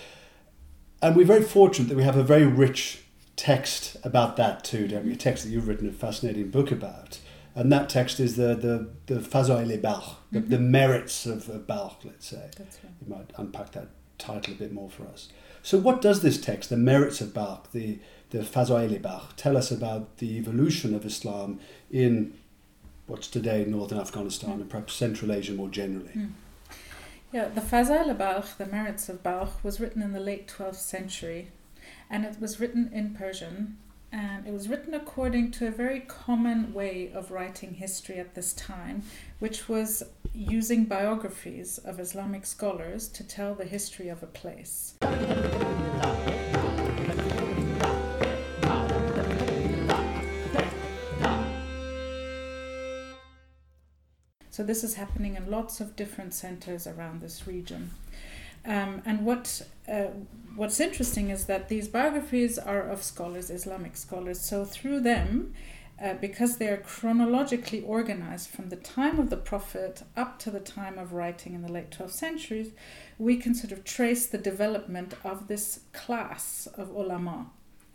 [1.01, 2.99] And we're very fortunate that we have a very rich
[3.35, 5.13] text about that too, don't we?
[5.13, 7.19] A text that you've written a fascinating book about.
[7.55, 10.69] And that text is the, the, the Fazail-e Balkh, the, the Mhm.
[10.69, 12.49] merits of, of Balkh, let's say.
[12.57, 12.93] That's right.
[13.01, 13.87] You might unpack that
[14.19, 15.29] title a bit more for us.
[15.63, 18.99] So, what does this text, the merits of Balkh, the, the Fazail-e
[19.37, 21.59] tell us about the evolution of Islam
[21.91, 22.33] in
[23.11, 26.13] what's today northern Afghanistan and perhaps Central Asia more generally?
[26.15, 26.31] Mm.
[27.33, 31.49] Yeah, the Fazail Balkh, the merits of Balkh, was written in the late 12th century
[32.09, 33.77] and it was written in Persian
[34.13, 38.53] and it was written according to a very common way of writing history at this
[38.53, 39.03] time,
[39.39, 44.95] which was using biographies of Islamic scholars to tell the history of a place.
[54.61, 57.89] So this is happening in lots of different centers around this region.
[58.63, 60.09] Um, and what uh,
[60.55, 64.39] what's interesting is that these biographies are of scholars, Islamic scholars.
[64.39, 65.55] So through them,
[65.99, 70.59] uh, because they are chronologically organized from the time of the Prophet up to the
[70.59, 72.69] time of writing in the late 12th centuries,
[73.17, 77.47] we can sort of trace the development of this class of ulama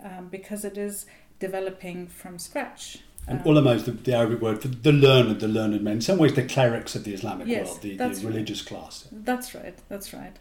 [0.02, 1.06] um, because it is
[1.38, 3.04] developing from scratch.
[3.28, 5.94] And Um, ulama is the, the Arabic word for the learned, the learned men.
[5.94, 8.22] In some ways, the clerics of the Islamic Yes, world, the, the right.
[8.22, 9.08] religious class.
[9.10, 9.76] That's right.
[9.88, 10.36] That's right.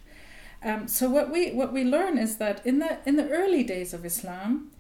[0.64, 3.94] Um, so what we what we learn is that in the in the early days
[3.94, 4.72] of Islam,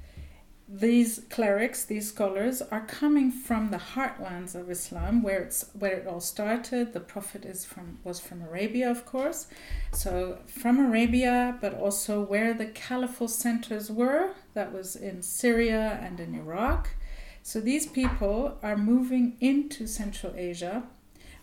[0.67, 6.07] these clerics, these scholars, are coming from the heartlands of Islam, where it's where it
[6.07, 6.93] all started.
[6.93, 9.47] The Prophet is from was from Arabia, of course,
[9.91, 14.31] so from Arabia, but also where the caliphal centers were.
[14.55, 16.89] That was in Syria and in Iraq.
[17.45, 20.81] So these people are moving into Central Asia,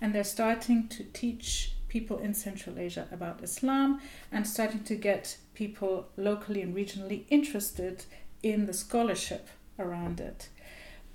[0.01, 4.01] and they're starting to teach people in Central Asia about Islam
[4.33, 8.05] and starting to get people locally and regionally interested
[8.43, 10.49] in the scholarship around it.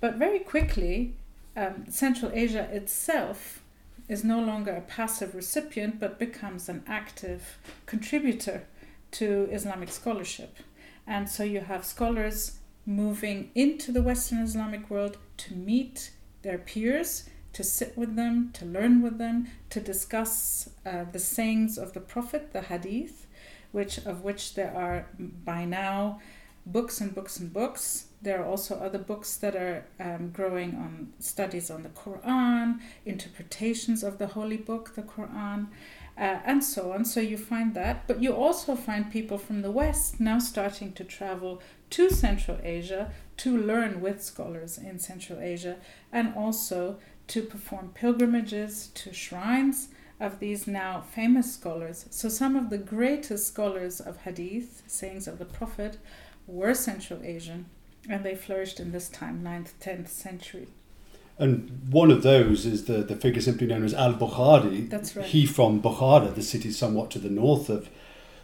[0.00, 1.16] But very quickly,
[1.54, 3.62] um, Central Asia itself
[4.08, 8.64] is no longer a passive recipient but becomes an active contributor
[9.10, 10.56] to Islamic scholarship.
[11.06, 12.57] And so you have scholars
[12.88, 18.64] moving into the Western Islamic world to meet their peers, to sit with them, to
[18.64, 23.26] learn with them, to discuss uh, the sayings of the Prophet, the Hadith,
[23.72, 25.06] which of which there are
[25.44, 26.18] by now
[26.64, 28.06] books and books and books.
[28.22, 34.02] There are also other books that are um, growing on studies on the Quran, interpretations
[34.02, 35.68] of the holy book, the Quran,
[36.16, 37.04] uh, and so on.
[37.04, 38.06] So you find that.
[38.06, 43.12] But you also find people from the West now starting to travel to Central Asia
[43.38, 45.76] to learn with scholars in Central Asia
[46.12, 46.98] and also
[47.28, 49.88] to perform pilgrimages to shrines
[50.20, 52.06] of these now famous scholars.
[52.10, 55.98] So some of the greatest scholars of hadith, sayings of the Prophet,
[56.46, 57.66] were Central Asian,
[58.08, 60.68] and they flourished in this time, 9th, 10th century.
[61.38, 64.90] And one of those is the, the figure simply known as Al Bukhari.
[64.90, 65.24] That's right.
[65.24, 67.88] He from Bukhara, the city somewhat to the north of,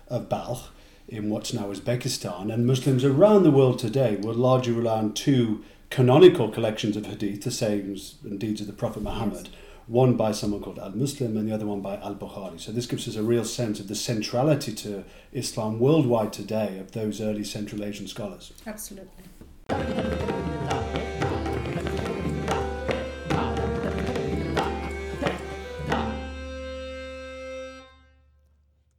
[0.07, 0.69] of Balkh,
[1.09, 2.53] in what's now Uzbekistan.
[2.53, 7.43] And Muslims around the world today will largely rely on two canonical collections of hadith,
[7.43, 9.49] the sayings and deeds of the Prophet Muhammad.
[9.53, 12.59] Yes one by someone called Al Muslim and the other one by Al Bukhari.
[12.59, 16.93] So this gives us a real sense of the centrality to Islam worldwide today of
[16.93, 18.53] those early Central Asian scholars.
[18.67, 19.11] Absolutely.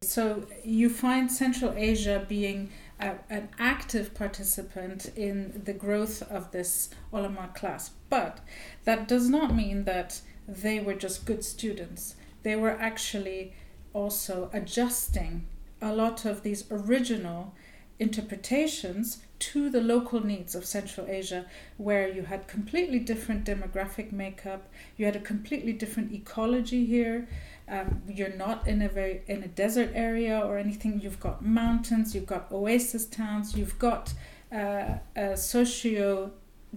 [0.01, 7.49] So you find Central Asia being an active participant in the growth of this ulama
[7.53, 7.91] class.
[8.09, 8.39] But
[8.85, 12.15] that does not mean that they were just good students.
[12.43, 13.53] They were actually
[13.93, 15.45] also adjusting
[15.81, 17.53] a lot of these original
[17.99, 21.45] interpretations to the local needs of Central Asia,
[21.77, 27.27] where you had completely different demographic makeup, you had a completely different ecology here.
[27.67, 31.01] Um, you're not in a very in a desert area or anything.
[31.01, 34.13] You've got mountains, you've got oasis towns, you've got
[34.51, 36.31] uh, a socio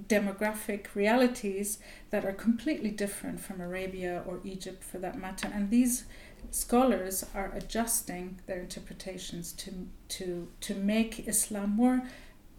[0.06, 1.78] demographic realities
[2.10, 5.50] that are completely different from Arabia or Egypt for that matter.
[5.52, 6.04] And these
[6.50, 12.02] scholars are adjusting their interpretations to, to, to make Islam more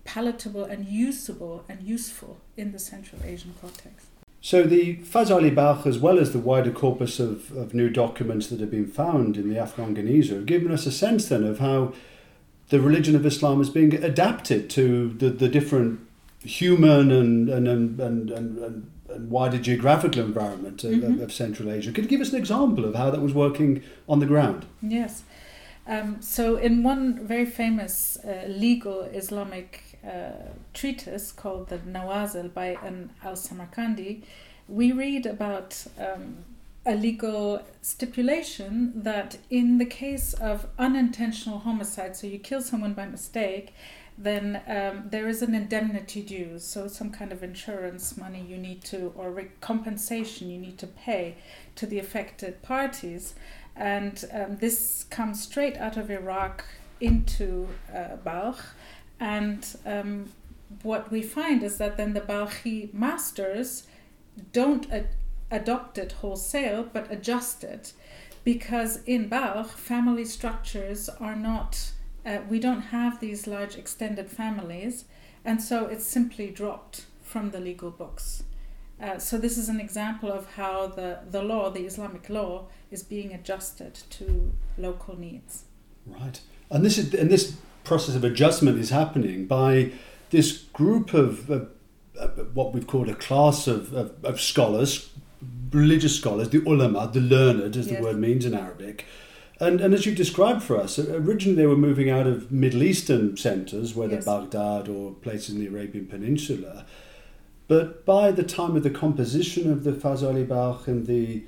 [0.04, 4.09] palatable and usable and useful in the Central Asian context.
[4.42, 8.60] So the Fazali Balkh, as well as the wider corpus of, of new documents that
[8.62, 11.94] have been found in the Afghan Geniza, have given us a sense then of how
[12.70, 16.00] the religion of Islam is being adapted to the, the different
[16.42, 18.92] human and and and and, and, and
[19.30, 21.22] wider geographical environment of, mm-hmm.
[21.22, 21.92] of, Central Asia.
[21.92, 24.66] Could you give us an example of how that was working on the ground?
[24.82, 25.24] Yes.
[25.88, 32.78] Um, so, in one very famous uh, legal Islamic uh, treatise called the Nawazil by
[32.84, 34.24] an Al Samarkandi,
[34.70, 36.38] we read about um,
[36.86, 43.06] a legal stipulation that in the case of unintentional homicide, so you kill someone by
[43.06, 43.74] mistake,
[44.18, 48.82] then um, there is an indemnity due, so some kind of insurance money you need
[48.86, 51.36] to, or compensation you need to pay
[51.76, 53.34] to the affected parties.
[53.76, 56.64] And um, this comes straight out of Iraq
[57.02, 58.64] into uh, Balkh.
[59.22, 60.30] And um,
[60.84, 63.88] what we find is that then the Balkhi masters
[64.54, 65.16] don't ad-
[65.52, 67.94] adopt it wholesale, but adjust it.
[68.44, 71.92] Because in Balkh, family structures are not
[72.26, 75.06] uh, we don't have these large extended families,
[75.46, 78.44] and so it's simply dropped from the legal books.
[79.02, 83.02] Uh, so this is an example of how the, the law, the Islamic law, is
[83.02, 85.64] being adjusted to local needs.
[86.06, 89.92] Right, and this is and this process of adjustment is happening by
[90.30, 91.66] this group of uh,
[92.54, 95.10] what we've called a class of, of, of, scholars,
[95.72, 97.98] religious scholars, the ulama, the learned, as yes.
[97.98, 99.06] the word means in Arabic,
[99.60, 103.36] and, and as you described for us, originally they were moving out of Middle Eastern
[103.36, 104.26] centres, whether yes.
[104.26, 106.86] Baghdad or places in the Arabian Peninsula.
[107.68, 111.44] But by the time of the composition of the Fazali Balkh in the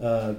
[0.00, 0.34] uh,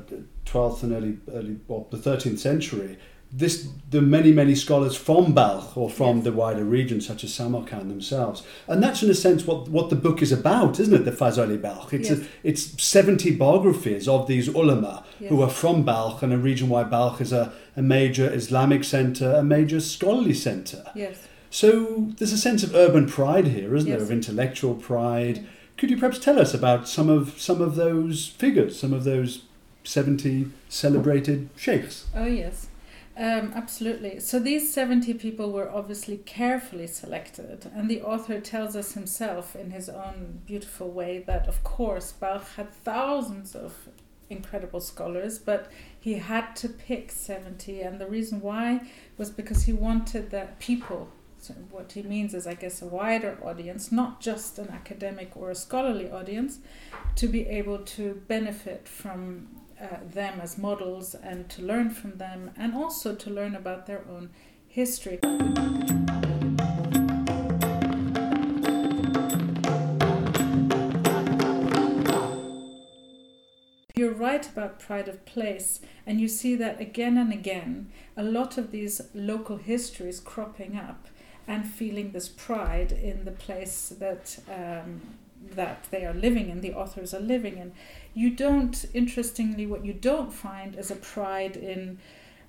[0.46, 2.98] 12th and early, early well, the 13th century,
[3.32, 6.24] this the many many scholars from Balkh or from Yes.
[6.26, 9.96] the wider region, such as Samarkand themselves, and that's in a sense what what the
[9.98, 11.06] book is about, isn't it?
[11.06, 11.94] The Fazali Balkh.
[11.94, 12.20] It's Yes.
[12.20, 16.86] a, it's seventy biographies of these ulama who are from Balkh and a region where
[16.86, 20.86] Balkh is a, a major Islamic centre, a major scholarly centre.
[20.96, 21.18] Yes.
[21.50, 24.02] So there's a sense of urban pride here, isn't there?
[24.02, 25.46] Of intellectual pride.
[25.78, 29.44] Could you perhaps tell us about some of some of those figures, some of those
[29.84, 32.06] seventy celebrated sheikhs?
[32.16, 32.67] Oh, yes.
[33.18, 34.20] Um, absolutely.
[34.20, 39.72] So these 70 people were obviously carefully selected, and the author tells us himself in
[39.72, 43.90] his own beautiful way that, of course, Balkh had thousands of
[44.30, 48.88] incredible scholars, but he had to pick 70, and the reason why
[49.18, 51.10] was because he wanted that people.
[51.40, 55.50] So what he means is, I guess, a wider audience, not just an academic or
[55.50, 56.60] a scholarly audience,
[57.16, 59.48] to be able to benefit from
[59.82, 64.04] uh, them as models and to learn from them and also to learn about their
[64.10, 64.30] own
[64.68, 65.20] history.
[73.96, 77.92] You're right about pride of place, and you see that again and again.
[78.16, 81.08] A lot of these local histories cropping up
[81.48, 85.02] and feeling this pride in the place that um,
[85.56, 87.74] that they are living in, the authors are living in.
[88.14, 92.00] You don't, interestingly, what you don't find is a pride in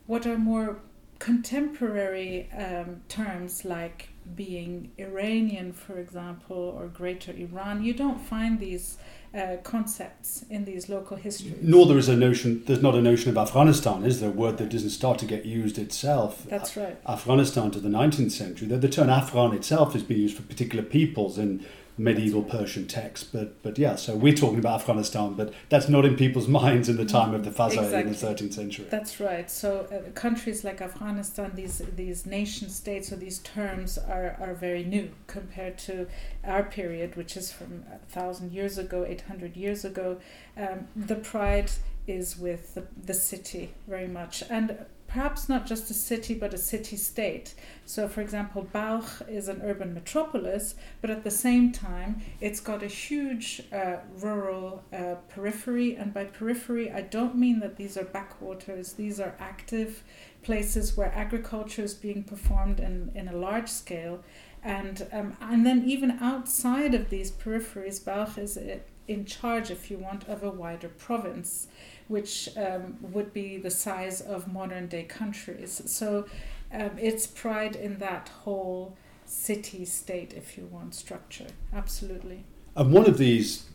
[0.07, 0.81] what are more
[1.19, 7.83] contemporary um, terms like being Iranian, for example, or Greater Iran.
[7.83, 8.99] You don't find these
[9.35, 11.57] uh, concepts in these local histories.
[11.63, 12.63] Nor there is a notion.
[12.67, 14.31] There's not a notion of Afghanistan, is there?
[14.31, 16.45] A word that doesn't start to get used itself.
[16.49, 16.97] That's right.
[17.07, 18.69] Afghanistan to the 19th century.
[18.69, 21.65] The, the term Afghan itself has been used for particular peoples in
[21.99, 23.33] medieval Persian text.
[23.33, 26.97] But but yeah, so we're talking about Afghanistan, but that's not in people's minds in
[26.97, 28.87] the time of the Fazl in the 13th century.
[28.89, 29.51] That's right.
[29.51, 34.85] So uh, countries like Afghanistan, these these nation states or these terms are, are very
[34.85, 36.07] new compared to
[36.45, 40.19] our period, which is from a thousand years ago, eight hundred years ago.
[40.57, 41.71] Um, the pride
[42.07, 46.59] is with the, the city very much, and perhaps not just a city, but a
[46.59, 47.55] city state.
[47.87, 52.83] So, for example, Balkh is an urban metropolis, but at the same time, it's got
[52.83, 55.97] a huge uh, rural uh, periphery.
[55.97, 60.05] And by periphery, I don't mean that these are backwaters, these are active
[60.43, 64.23] places where agriculture is being performed in, in a large scale.
[64.63, 69.91] And, um, and then, even outside of these peripheries, Balkh is uh, in charge, if
[69.91, 71.69] you want, of a wider province
[72.09, 75.83] which um, would be the size of modern day countries.
[75.87, 76.27] So
[76.73, 81.49] um, it's pride in that whole city state, if you want, structure.
[81.73, 82.45] Absolutely.
[82.75, 83.67] And one of these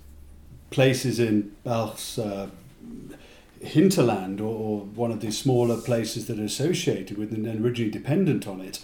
[0.71, 2.49] places in Balkh's uh,
[3.61, 8.47] hinterland, or, or one of these smaller places that are associated with and originally dependent
[8.47, 8.79] on it,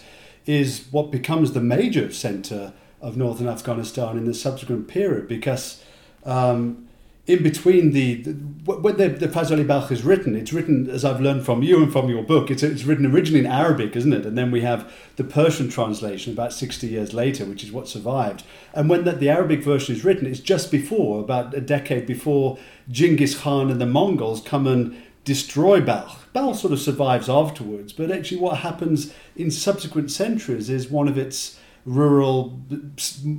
[0.46, 5.82] is what becomes the major centre of northern Afghanistan in the subsequent period because.
[6.24, 6.86] Um,
[7.26, 8.32] in between the, the
[8.64, 11.92] when the, the Fazali Balkh is written, it's written as I've learned from you and
[11.92, 12.50] from your book.
[12.50, 14.26] It's it's written originally in Arabic, isn't it?
[14.26, 18.44] And then we have the Persian translation about sixty years later, which is what survived.
[18.74, 22.58] And when that the Arabic version is written, it's just before about a decade before
[22.90, 26.32] Genghis Khan and the Mongols come and destroy Balkh.
[26.32, 31.18] Balkh sort of survives afterwards, but actually, what happens in subsequent centuries is one of
[31.18, 32.60] its rural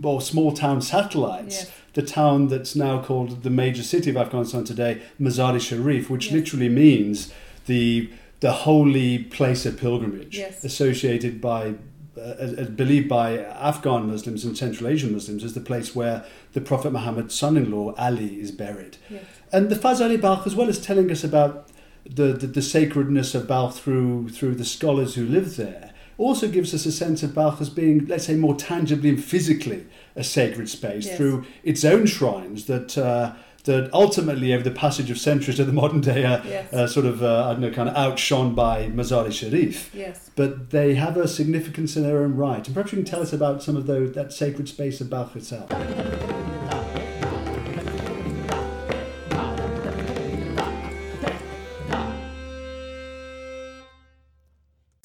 [0.03, 1.71] or small town satellites Yes.
[1.93, 6.33] the town that's now called the major city of Afghanistan today, Mazar-e Sharif, which Yes.
[6.33, 7.31] literally means
[7.67, 10.63] the the holy place of pilgrimage, Yes.
[10.63, 11.75] associated by.
[12.21, 16.91] Uh, believed by Afghan Muslims and Central Asian Muslims as the place where the Prophet
[16.91, 18.97] Muhammad's son-in-law Ali is buried.
[19.53, 21.69] And the Fazali Balkh, as well as telling us about
[22.07, 25.90] the, the, the sacredness of Balkh through, through the scholars who live there,
[26.21, 29.85] also gives us a sense of Balkh as being, let's say, more tangibly and physically
[30.15, 31.17] a sacred space Yes.
[31.17, 32.97] through its own shrines that.
[32.97, 33.33] Uh,
[33.65, 36.73] that ultimately, over the passage of centuries to the modern day, are Yes.
[36.73, 39.93] uh, sort of, uh, I don't know, kind of outshone by Mazar-e Sharif.
[39.93, 40.31] Yes.
[40.35, 42.65] But they have a significance in their own right.
[42.65, 45.35] And perhaps you can tell us about some of those, that sacred space of Balkh
[45.35, 45.69] itself.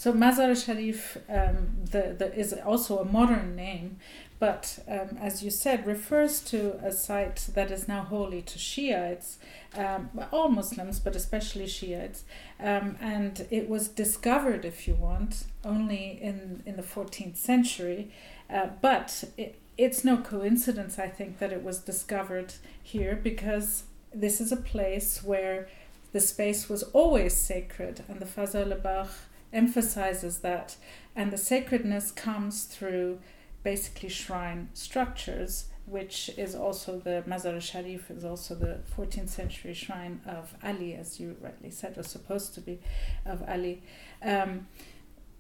[0.06, 3.96] So Mazar Sharif um, the, the, is also a modern name,
[4.38, 9.38] but um, as you said, refers to a site that is now holy to Shiites,
[9.76, 12.22] um, all Muslims, but especially Shiites.
[12.60, 18.12] Um, and it was discovered, if you want, only in, in the 14th century.
[18.48, 23.82] Uh, but it, it's no coincidence, I think, that it was discovered here because
[24.14, 25.66] this is a place where
[26.12, 29.10] the space was always sacred, and the Fazl Balkh
[29.52, 30.76] emphasizes that,
[31.14, 33.18] and the sacredness comes through
[33.62, 40.20] basically shrine structures, which is also the Mazar Sharif is also the 14th century shrine
[40.26, 42.80] of Ali, as you rightly said, or supposed to be
[43.24, 43.82] of Ali.
[44.22, 44.66] Um,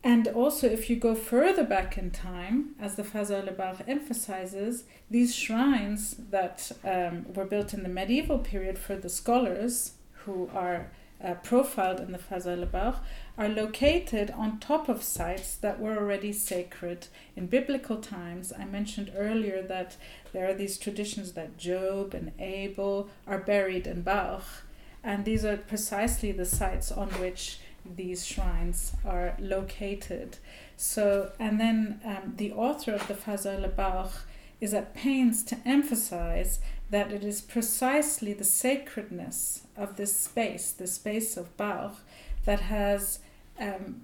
[0.04, 5.34] and also, if you go further back in time, as the Fazal Balkh emphasizes, these
[5.34, 9.94] shrines that um, were built in the medieval period for the scholars
[10.24, 10.92] who are
[11.22, 12.98] uh, profiled in the Fazal Balkh
[13.38, 18.52] are located on top of sites that were already sacred in biblical times.
[18.58, 19.96] I mentioned earlier that
[20.32, 24.64] there are these traditions that Job and Abel are buried in Balkh,
[25.02, 27.58] and these are precisely the sites on which
[27.94, 30.38] these shrines are located.
[30.76, 34.26] So, and then um, the author of the Fazal Balkh
[34.60, 36.58] is at pains to emphasize
[36.90, 41.98] that it is precisely the sacredness of this space, the space of Balkh,
[42.44, 43.18] that has
[43.58, 44.02] um,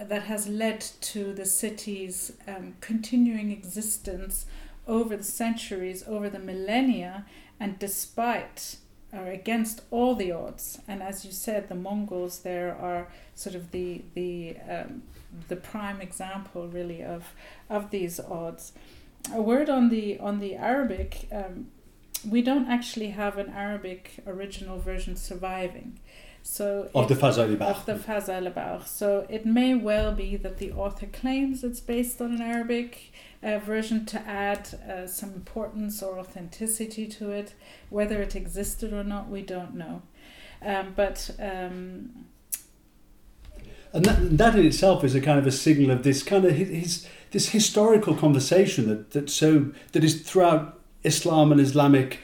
[0.00, 4.46] that has led to the city's um, continuing existence
[4.86, 7.26] over the centuries, over the millennia,
[7.60, 8.76] and despite
[9.12, 10.80] are against all the odds.
[10.88, 15.02] And as you said, the Mongols there are sort of the the um,
[15.48, 17.34] the prime example really of
[17.68, 18.72] of these odds.
[19.32, 21.28] A word on the on the Arabic.
[21.30, 21.68] Um,
[22.28, 25.98] we don't actually have an Arabic original version surviving.
[26.42, 31.06] So of the Fazal Of the Fazal So it may well be that the author
[31.06, 33.12] claims it's based on an Arabic
[33.42, 37.54] uh, version to add uh, some importance or authenticity to it.
[37.90, 40.02] Whether it existed or not, we don't know.
[40.64, 42.26] Um, but um,
[43.92, 46.52] and that, that in itself is a kind of a signal of this kind of
[46.52, 52.20] his, this historical conversation that, that so that is throughout Islam and Islamic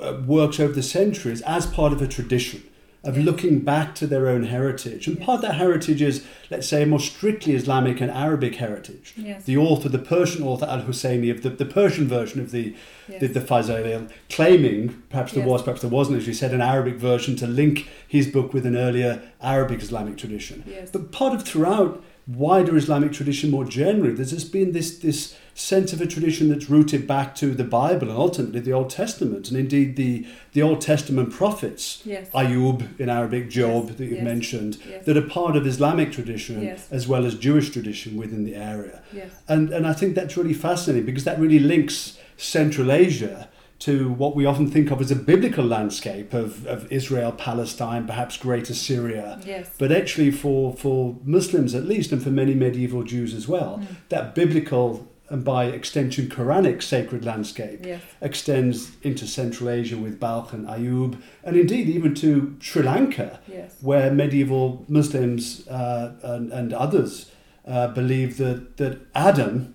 [0.00, 2.62] uh, works over the centuries as part of a tradition
[3.02, 5.06] of looking back to their own heritage.
[5.06, 5.26] And yes.
[5.26, 9.14] part of that heritage is, let's say, a more strictly Islamic and Arabic heritage.
[9.16, 9.44] Yes.
[9.44, 12.74] The author, the Persian author Al Husseini of the, the Persian version of the
[13.08, 13.20] yes.
[13.20, 17.36] the, the claiming, perhaps there was, perhaps there wasn't, as you said, an Arabic version
[17.36, 20.62] to link his book with an earlier Arabic Islamic tradition.
[20.92, 25.92] But part of throughout wider Islamic tradition more generally, there's just been this this sense
[25.92, 29.58] of a tradition that's rooted back to the Bible and ultimately the Old Testament, and
[29.58, 32.30] indeed the, the Old Testament prophets, yes.
[32.30, 33.96] Ayub in Arabic, Job yes.
[33.96, 34.24] that you yes.
[34.24, 39.02] mentioned, that are part of Islamic tradition as well as Jewish tradition within the area.
[39.48, 43.48] And, and I think that's really fascinating because that really links Central Asia
[43.80, 48.36] to what we often think of as a biblical landscape of, of Israel, Palestine, perhaps
[48.36, 49.40] Greater Syria.
[49.44, 49.70] Yes.
[49.78, 53.86] But actually, for, for Muslims at least, and for many medieval Jews as well, mm.
[54.10, 58.02] that biblical and by extension Quranic sacred landscape yes.
[58.20, 63.76] extends into Central Asia with Balkh and Ayub, and indeed even to Sri Lanka, yes.
[63.80, 67.30] where medieval Muslims uh, and, and, others
[67.66, 69.74] uh, believe that, that Adam,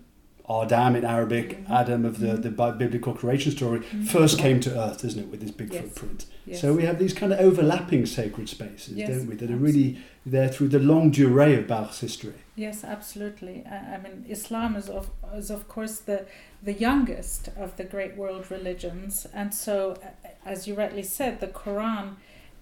[0.49, 1.71] Adam in Arabic, mm-hmm.
[1.71, 4.03] Adam of the, the biblical creation story, mm-hmm.
[4.03, 5.83] first came to earth, isn't it, with his big yes.
[5.83, 6.25] footprint.
[6.53, 10.47] So we have these kind of overlapping sacred spaces, don't we, that are really there
[10.47, 12.35] through the longue durée of Balkh's history.
[12.55, 13.65] Yes, absolutely.
[13.69, 16.25] I, I mean, Islam is of is of course the
[16.63, 19.97] the youngest of the great world religions, and so,
[20.45, 22.15] as you rightly said, the Quran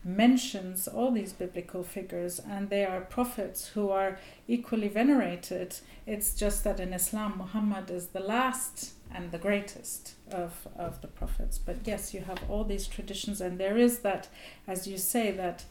[0.04, 5.76] mentions all these biblical figures, and they are prophets who are equally venerated.
[6.06, 11.08] It's just that in Islam, Muhammad is the last and the greatest of, of the
[11.08, 11.58] prophets.
[11.58, 14.28] But yes, you have all these traditions, and there is that,
[14.68, 15.64] as you say, that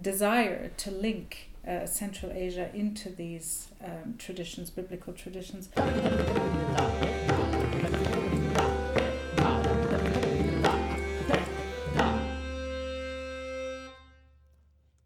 [0.00, 5.68] desire to link uh, Central Asia into these um, traditions, biblical traditions.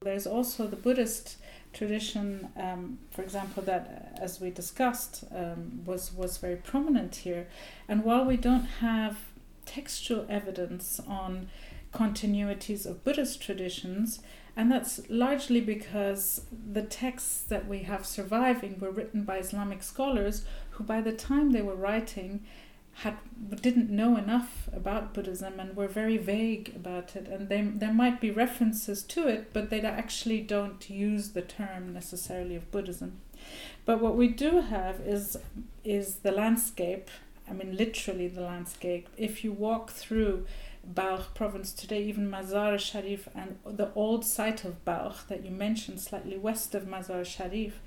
[0.03, 1.37] There's also the Buddhist
[1.73, 7.47] tradition, um, for example, that, uh, as we discussed, um, was was very prominent here.
[7.89, 9.19] And while we don't have
[9.67, 11.49] textual evidence on
[11.93, 14.21] continuities of Buddhist traditions,
[14.61, 20.45] and that's largely because the texts that we have surviving were written by Islamic scholars
[20.73, 22.45] who, by the time they were writing,
[22.93, 23.17] had
[23.63, 27.27] didn't know enough about Buddhism and were very vague about it.
[27.27, 31.95] And they, there might be references to it, but they actually don't use the term
[31.95, 33.19] necessarily of Buddhism.
[33.87, 35.39] But what we do have is
[35.85, 37.09] is the landscape.
[37.49, 39.09] I mean, literally the landscape.
[39.17, 40.45] If you walk through
[40.85, 46.01] Balkh province today, even Mazar Sharif and the old site of Balkh that you mentioned,
[46.01, 47.81] slightly west of Mazar Sharif,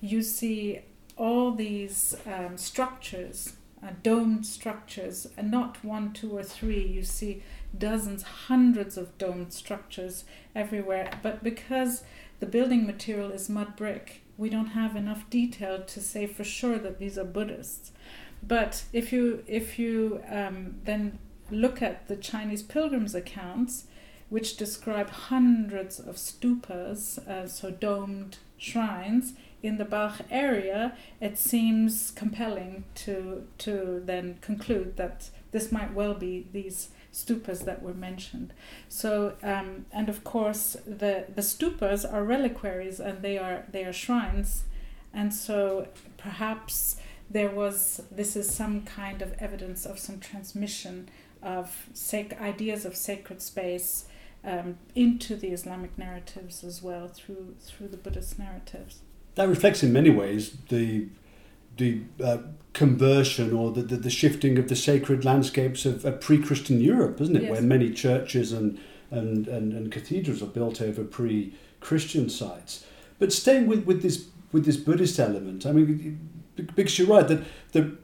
[0.00, 0.80] you see
[1.16, 6.86] all these um, structures, uh, domed structures, and not one, two, or three.
[6.86, 7.42] You see
[7.76, 10.24] dozens, hundreds of domed structures
[10.54, 11.10] everywhere.
[11.22, 12.04] But because
[12.40, 16.78] the building material is mud brick, we don't have enough detail to say for sure
[16.78, 17.92] that these are Buddhists.
[18.42, 21.18] But if you if you um, then
[21.50, 23.86] look at the Chinese pilgrims accounts,
[24.28, 32.10] which describe hundreds of stupas, uh, so domed shrines in the Balkh area, it seems
[32.10, 38.52] compelling to to then conclude that this might well be these stupas that were mentioned.
[38.88, 43.92] So um, and of course the the stupas are reliquaries and they are they are
[43.92, 44.64] shrines,
[45.12, 46.96] and so perhaps
[47.28, 51.08] there was this is some kind of evidence of some transmission
[51.42, 54.06] of sac- ideas of sacred space
[54.44, 59.00] um, into the Islamic narratives as well through through the Buddhist narratives.
[59.34, 61.08] That reflects in many ways the
[61.76, 62.38] the uh,
[62.72, 67.36] conversion or the, the, the, shifting of the sacred landscapes of, of pre-Christian Europe, isn't
[67.36, 67.42] it?
[67.42, 67.50] Yes.
[67.50, 68.78] Where many churches and,
[69.10, 72.86] and, and, and cathedrals are built over pre-Christian sites.
[73.18, 76.18] But staying with, with this with this Buddhist element, I mean,
[76.54, 77.96] because you're right that the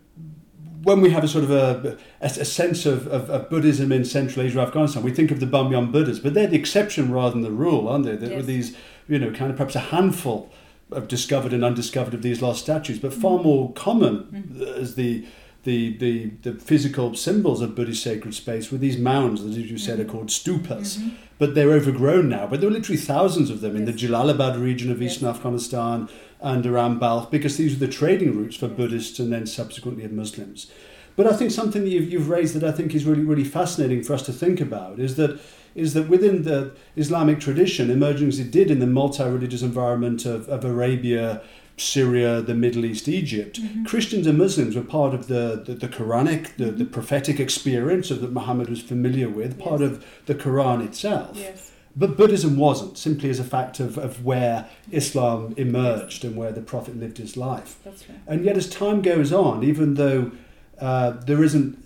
[0.82, 4.04] when we have a sort of a, a, a sense of, of, of, Buddhism in
[4.04, 7.42] Central Asia, Afghanistan, we think of the Bamyan Buddhas, but they're the exception rather than
[7.42, 8.14] the rule, aren't they?
[8.14, 8.36] Yes.
[8.36, 8.76] With these,
[9.08, 10.50] you know, kind of perhaps a handful
[10.90, 13.44] of discovered and undiscovered of these lost statues, but far mm.
[13.44, 14.76] more common mm.
[14.76, 15.26] as the,
[15.64, 19.78] the, the, the physical symbols of Buddhist sacred space were these mounds that, as you
[19.78, 20.98] said, are called stupas.
[20.98, 21.08] Mm-hmm.
[21.38, 22.46] But they're overgrown now.
[22.46, 23.80] But there were literally thousands of them yes.
[23.80, 25.26] in the Jalalabad region of eastern.
[25.28, 26.08] Afghanistan
[26.42, 30.12] and around Balkh, because these were the trading routes for Buddhists and then subsequently of
[30.12, 30.70] Muslims.
[31.14, 34.02] But I think something that you've, you've raised that I think is really, really fascinating
[34.02, 35.40] for us to think about is that
[35.74, 40.46] is that within the Islamic tradition, emerging as it did in the multi-religious environment of,
[40.50, 41.40] of Arabia,
[41.78, 43.84] Syria, the Middle East, Egypt, mm-hmm.
[43.84, 48.20] Christians and Muslims were part of the, the, the Quranic, the, the prophetic experience of
[48.20, 49.66] that Muhammad was familiar with, yes.
[49.66, 51.38] part of the Quran itself.
[51.38, 51.71] Yes.
[51.94, 56.62] But Buddhism wasn't, simply as a fact of, of where Islam emerged and where the
[56.62, 57.78] Prophet lived his life.
[57.84, 57.94] Right.
[58.26, 60.32] And yet, as time goes on, even though
[60.78, 61.82] uh, there isn't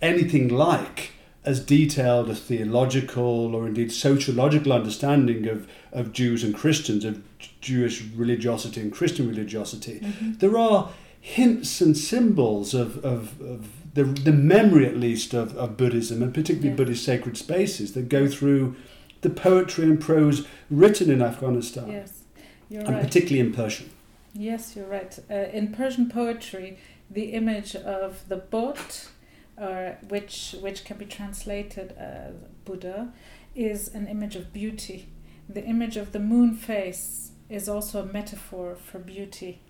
[0.00, 1.12] anything like
[1.44, 7.22] as detailed a theological or indeed sociological understanding of, of Jews and Christians, of
[7.60, 10.32] Jewish religiosity and Christian religiosity, mm-hmm.
[10.34, 10.90] there are
[11.20, 16.32] hints and symbols of, of, of the, the memory, at least, of, of Buddhism and
[16.32, 16.76] particularly yeah.
[16.76, 18.76] Buddhist sacred spaces that go through
[19.20, 21.90] the poetry and prose written in Afghanistan.
[21.90, 22.22] Yes,
[22.68, 23.04] you're and right.
[23.04, 23.90] particularly in Persian.
[24.34, 25.18] Yes, you're right.
[25.30, 26.78] Uh, in Persian poetry,
[27.10, 29.08] the image of the bot,
[29.56, 33.12] uh, which which can be translated as Buddha,
[33.54, 35.08] is an image of beauty.
[35.48, 39.62] The image of the moon face is also a metaphor for beauty,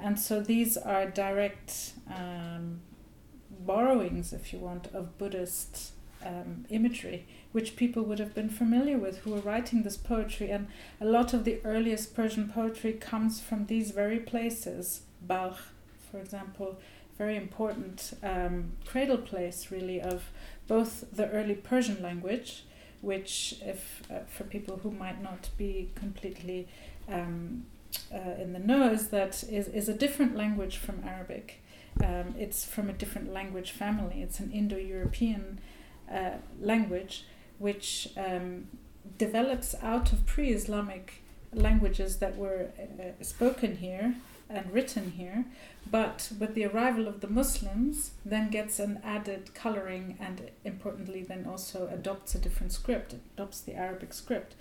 [0.00, 2.80] and so these are direct um,
[3.60, 5.92] borrowings, if you want, of Buddhist
[6.26, 10.50] um, imagery, which people would have been familiar with who were writing this poetry.
[10.50, 10.66] And
[11.00, 15.60] a lot of the earliest Persian poetry comes from these very places, Balkh,
[16.10, 16.78] for example,
[17.18, 20.30] very important um, cradle place, really, of
[20.68, 22.64] both the early Persian language,
[23.00, 26.68] which, if uh, for people who might not be completely
[27.08, 27.64] um,
[28.12, 31.62] uh, in the know, is that is, is a different language from Arabic.
[32.04, 34.20] Um, it's from a different language family.
[34.20, 35.58] It's an Indo-European
[36.12, 36.30] uh,
[36.60, 37.24] language,
[37.58, 38.68] which um,
[39.18, 44.14] develops out of pre-Islamic languages that were uh, spoken here
[44.48, 45.44] and written here,
[45.90, 51.46] but with the arrival of the Muslims, then gets an added coloring and importantly, then
[51.48, 54.54] also adopts a different script, adopts the Arabic script.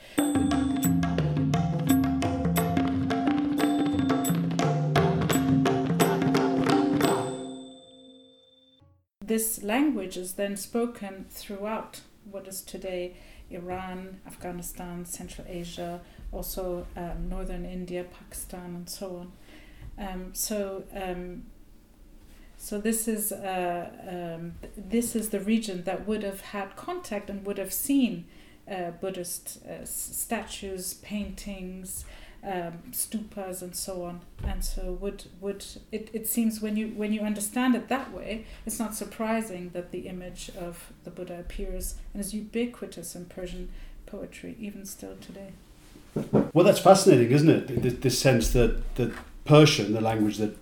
[9.25, 13.15] This language is then spoken throughout what is today
[13.49, 16.01] Iran, Afghanistan, Central Asia,
[16.31, 19.31] also um, northern India, Pakistan, and so on.
[20.07, 21.43] Um, so um,
[22.55, 27.45] so this is uh, um, this is the region that would have had contact and
[27.47, 28.25] would have seen
[28.69, 32.05] uh, Buddhist uh, statues, paintings,
[32.45, 34.21] um, stupas, and so on.
[34.43, 38.45] And so would would it, it seems when you when you understand it that way,
[38.65, 43.69] it's not surprising that the image of the Buddha appears and is ubiquitous in Persian
[44.05, 45.53] poetry even still today.
[46.53, 48.01] Well, that's fascinating, isn't it?
[48.01, 49.11] This, sense that that
[49.43, 50.55] Persian, the language that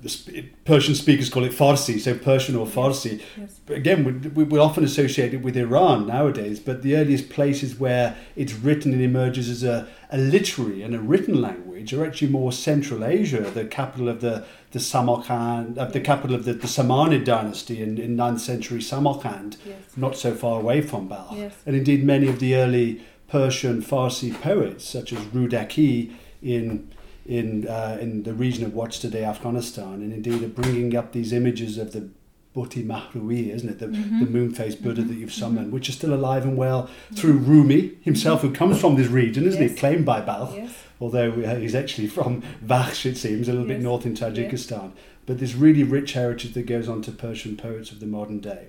[0.00, 3.20] the Persian speakers call it Farsi, so Persian or Farsi.
[3.36, 3.60] Yes.
[3.66, 8.16] But again, we, we often associate it with Iran nowadays, but the earliest places where
[8.36, 12.52] it's written and emerges as a, a literary and a written language are actually more
[12.52, 17.24] Central Asia, the capital of the, the Samarkand, uh, the capital of the, the Samanid
[17.24, 19.78] dynasty in, in 9th century Samarkand, yes.
[19.96, 21.36] not so far away from Balkh.
[21.36, 21.54] Yes.
[21.66, 26.92] And indeed, many of the early Persian Farsi poets, such as Rudaki in
[27.26, 31.32] in uh, in the region of what's today Afghanistan, and indeed are bringing up these
[31.32, 32.08] images of the
[32.54, 33.78] Buti Mahrui, isn't it?
[33.78, 34.20] The, Mhm.
[34.20, 35.08] the moon-faced Buddha Mhm.
[35.08, 35.70] that you've summoned, Mhm.
[35.70, 39.62] which is still alive and well through Rumi himself, who comes from this region, isn't
[39.62, 39.74] he?
[39.74, 40.70] Claimed by Balkh, Yes.
[41.00, 44.90] although uh, he's actually from Vakhsh, it seems, a little bit north in Tajikistan.
[45.24, 48.66] But this really rich heritage that goes on to Persian poets of the modern day.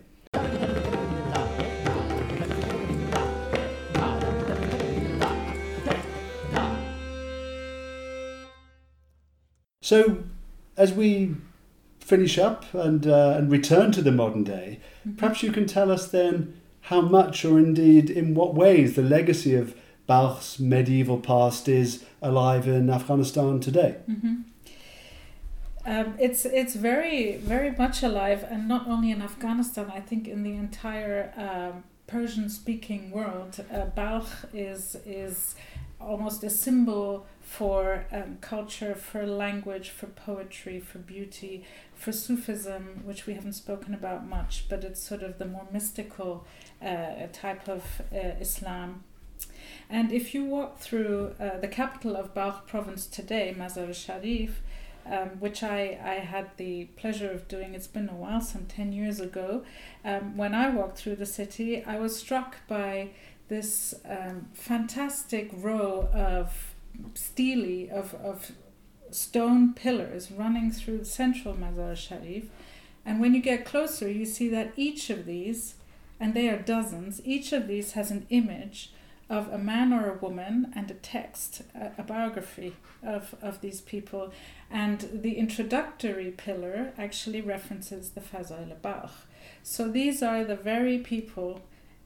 [9.84, 10.24] So,
[10.78, 11.36] as we
[12.00, 15.18] finish up and, uh, and return to the modern day, Mhm.
[15.18, 16.54] perhaps you can tell us then
[16.90, 19.76] how much, or indeed in what ways, the legacy of
[20.08, 23.96] Balkh's medieval past is alive in Afghanistan today.
[24.08, 24.36] hmm
[25.86, 29.86] Um, it's it's very very much alive, and not only in Afghanistan.
[29.94, 35.56] I think in the entire um, Persian-speaking world, uh, Balkh is is
[36.00, 37.26] almost a symbol
[37.58, 43.94] for um, culture, for language, for poetry, for beauty, for Sufism, which we haven't spoken
[43.94, 46.46] about much, but it's sort of the more mystical
[46.82, 49.04] uh, type of uh, Islam.
[49.88, 54.62] And if you walk through uh, the capital of Balkh province today, Mazar Sharif,
[55.06, 58.94] um, which I, I had the pleasure of doing, it's been a while, some 10
[58.94, 59.64] years ago,
[60.04, 63.10] um, when I walked through the city, I was struck by
[63.48, 66.73] this um, fantastic row of
[67.16, 68.52] stele, of, of
[69.12, 72.46] stone pillars running through the central Mazar Sharif.
[73.06, 75.76] And when you get closer, you see that each of these,
[76.20, 78.92] and they are dozens, each of these has an image
[79.30, 83.82] of a man or a woman and a text, a, a biography of, of these
[83.82, 84.32] people.
[84.70, 89.28] And the introductory pillar actually references the Fazail Balkh.
[89.64, 91.62] So these are the very people,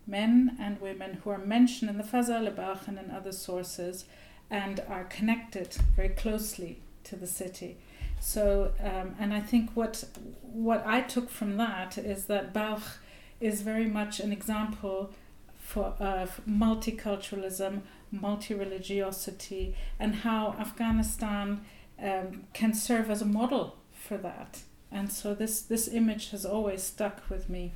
[0.05, 4.05] men and women, who are mentioned in the Fazail Balkh and in other sources
[4.49, 7.77] and are connected very closely to the city.
[8.19, 10.03] So, um, and I think what
[10.41, 12.99] what I took from that is that Balkh
[13.39, 15.11] is very much an example
[15.59, 17.81] for of multiculturalism,
[18.11, 21.61] multi-religiosity, and how Afghanistan
[22.01, 24.61] um, can serve as a model for that.
[24.91, 27.73] And so this this image has always stuck with me,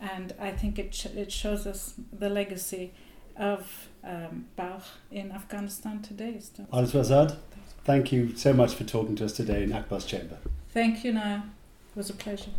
[0.00, 2.92] and I think it sh- it shows us the legacy
[3.36, 6.40] of um, Balkh in Afghanistan today.
[6.40, 7.36] So Arezou Azad,
[7.84, 10.38] thank you so much for talking to us today in Akbar's Chamber.
[10.70, 11.42] thank you, Nile.
[11.90, 12.50] It was a pleasure.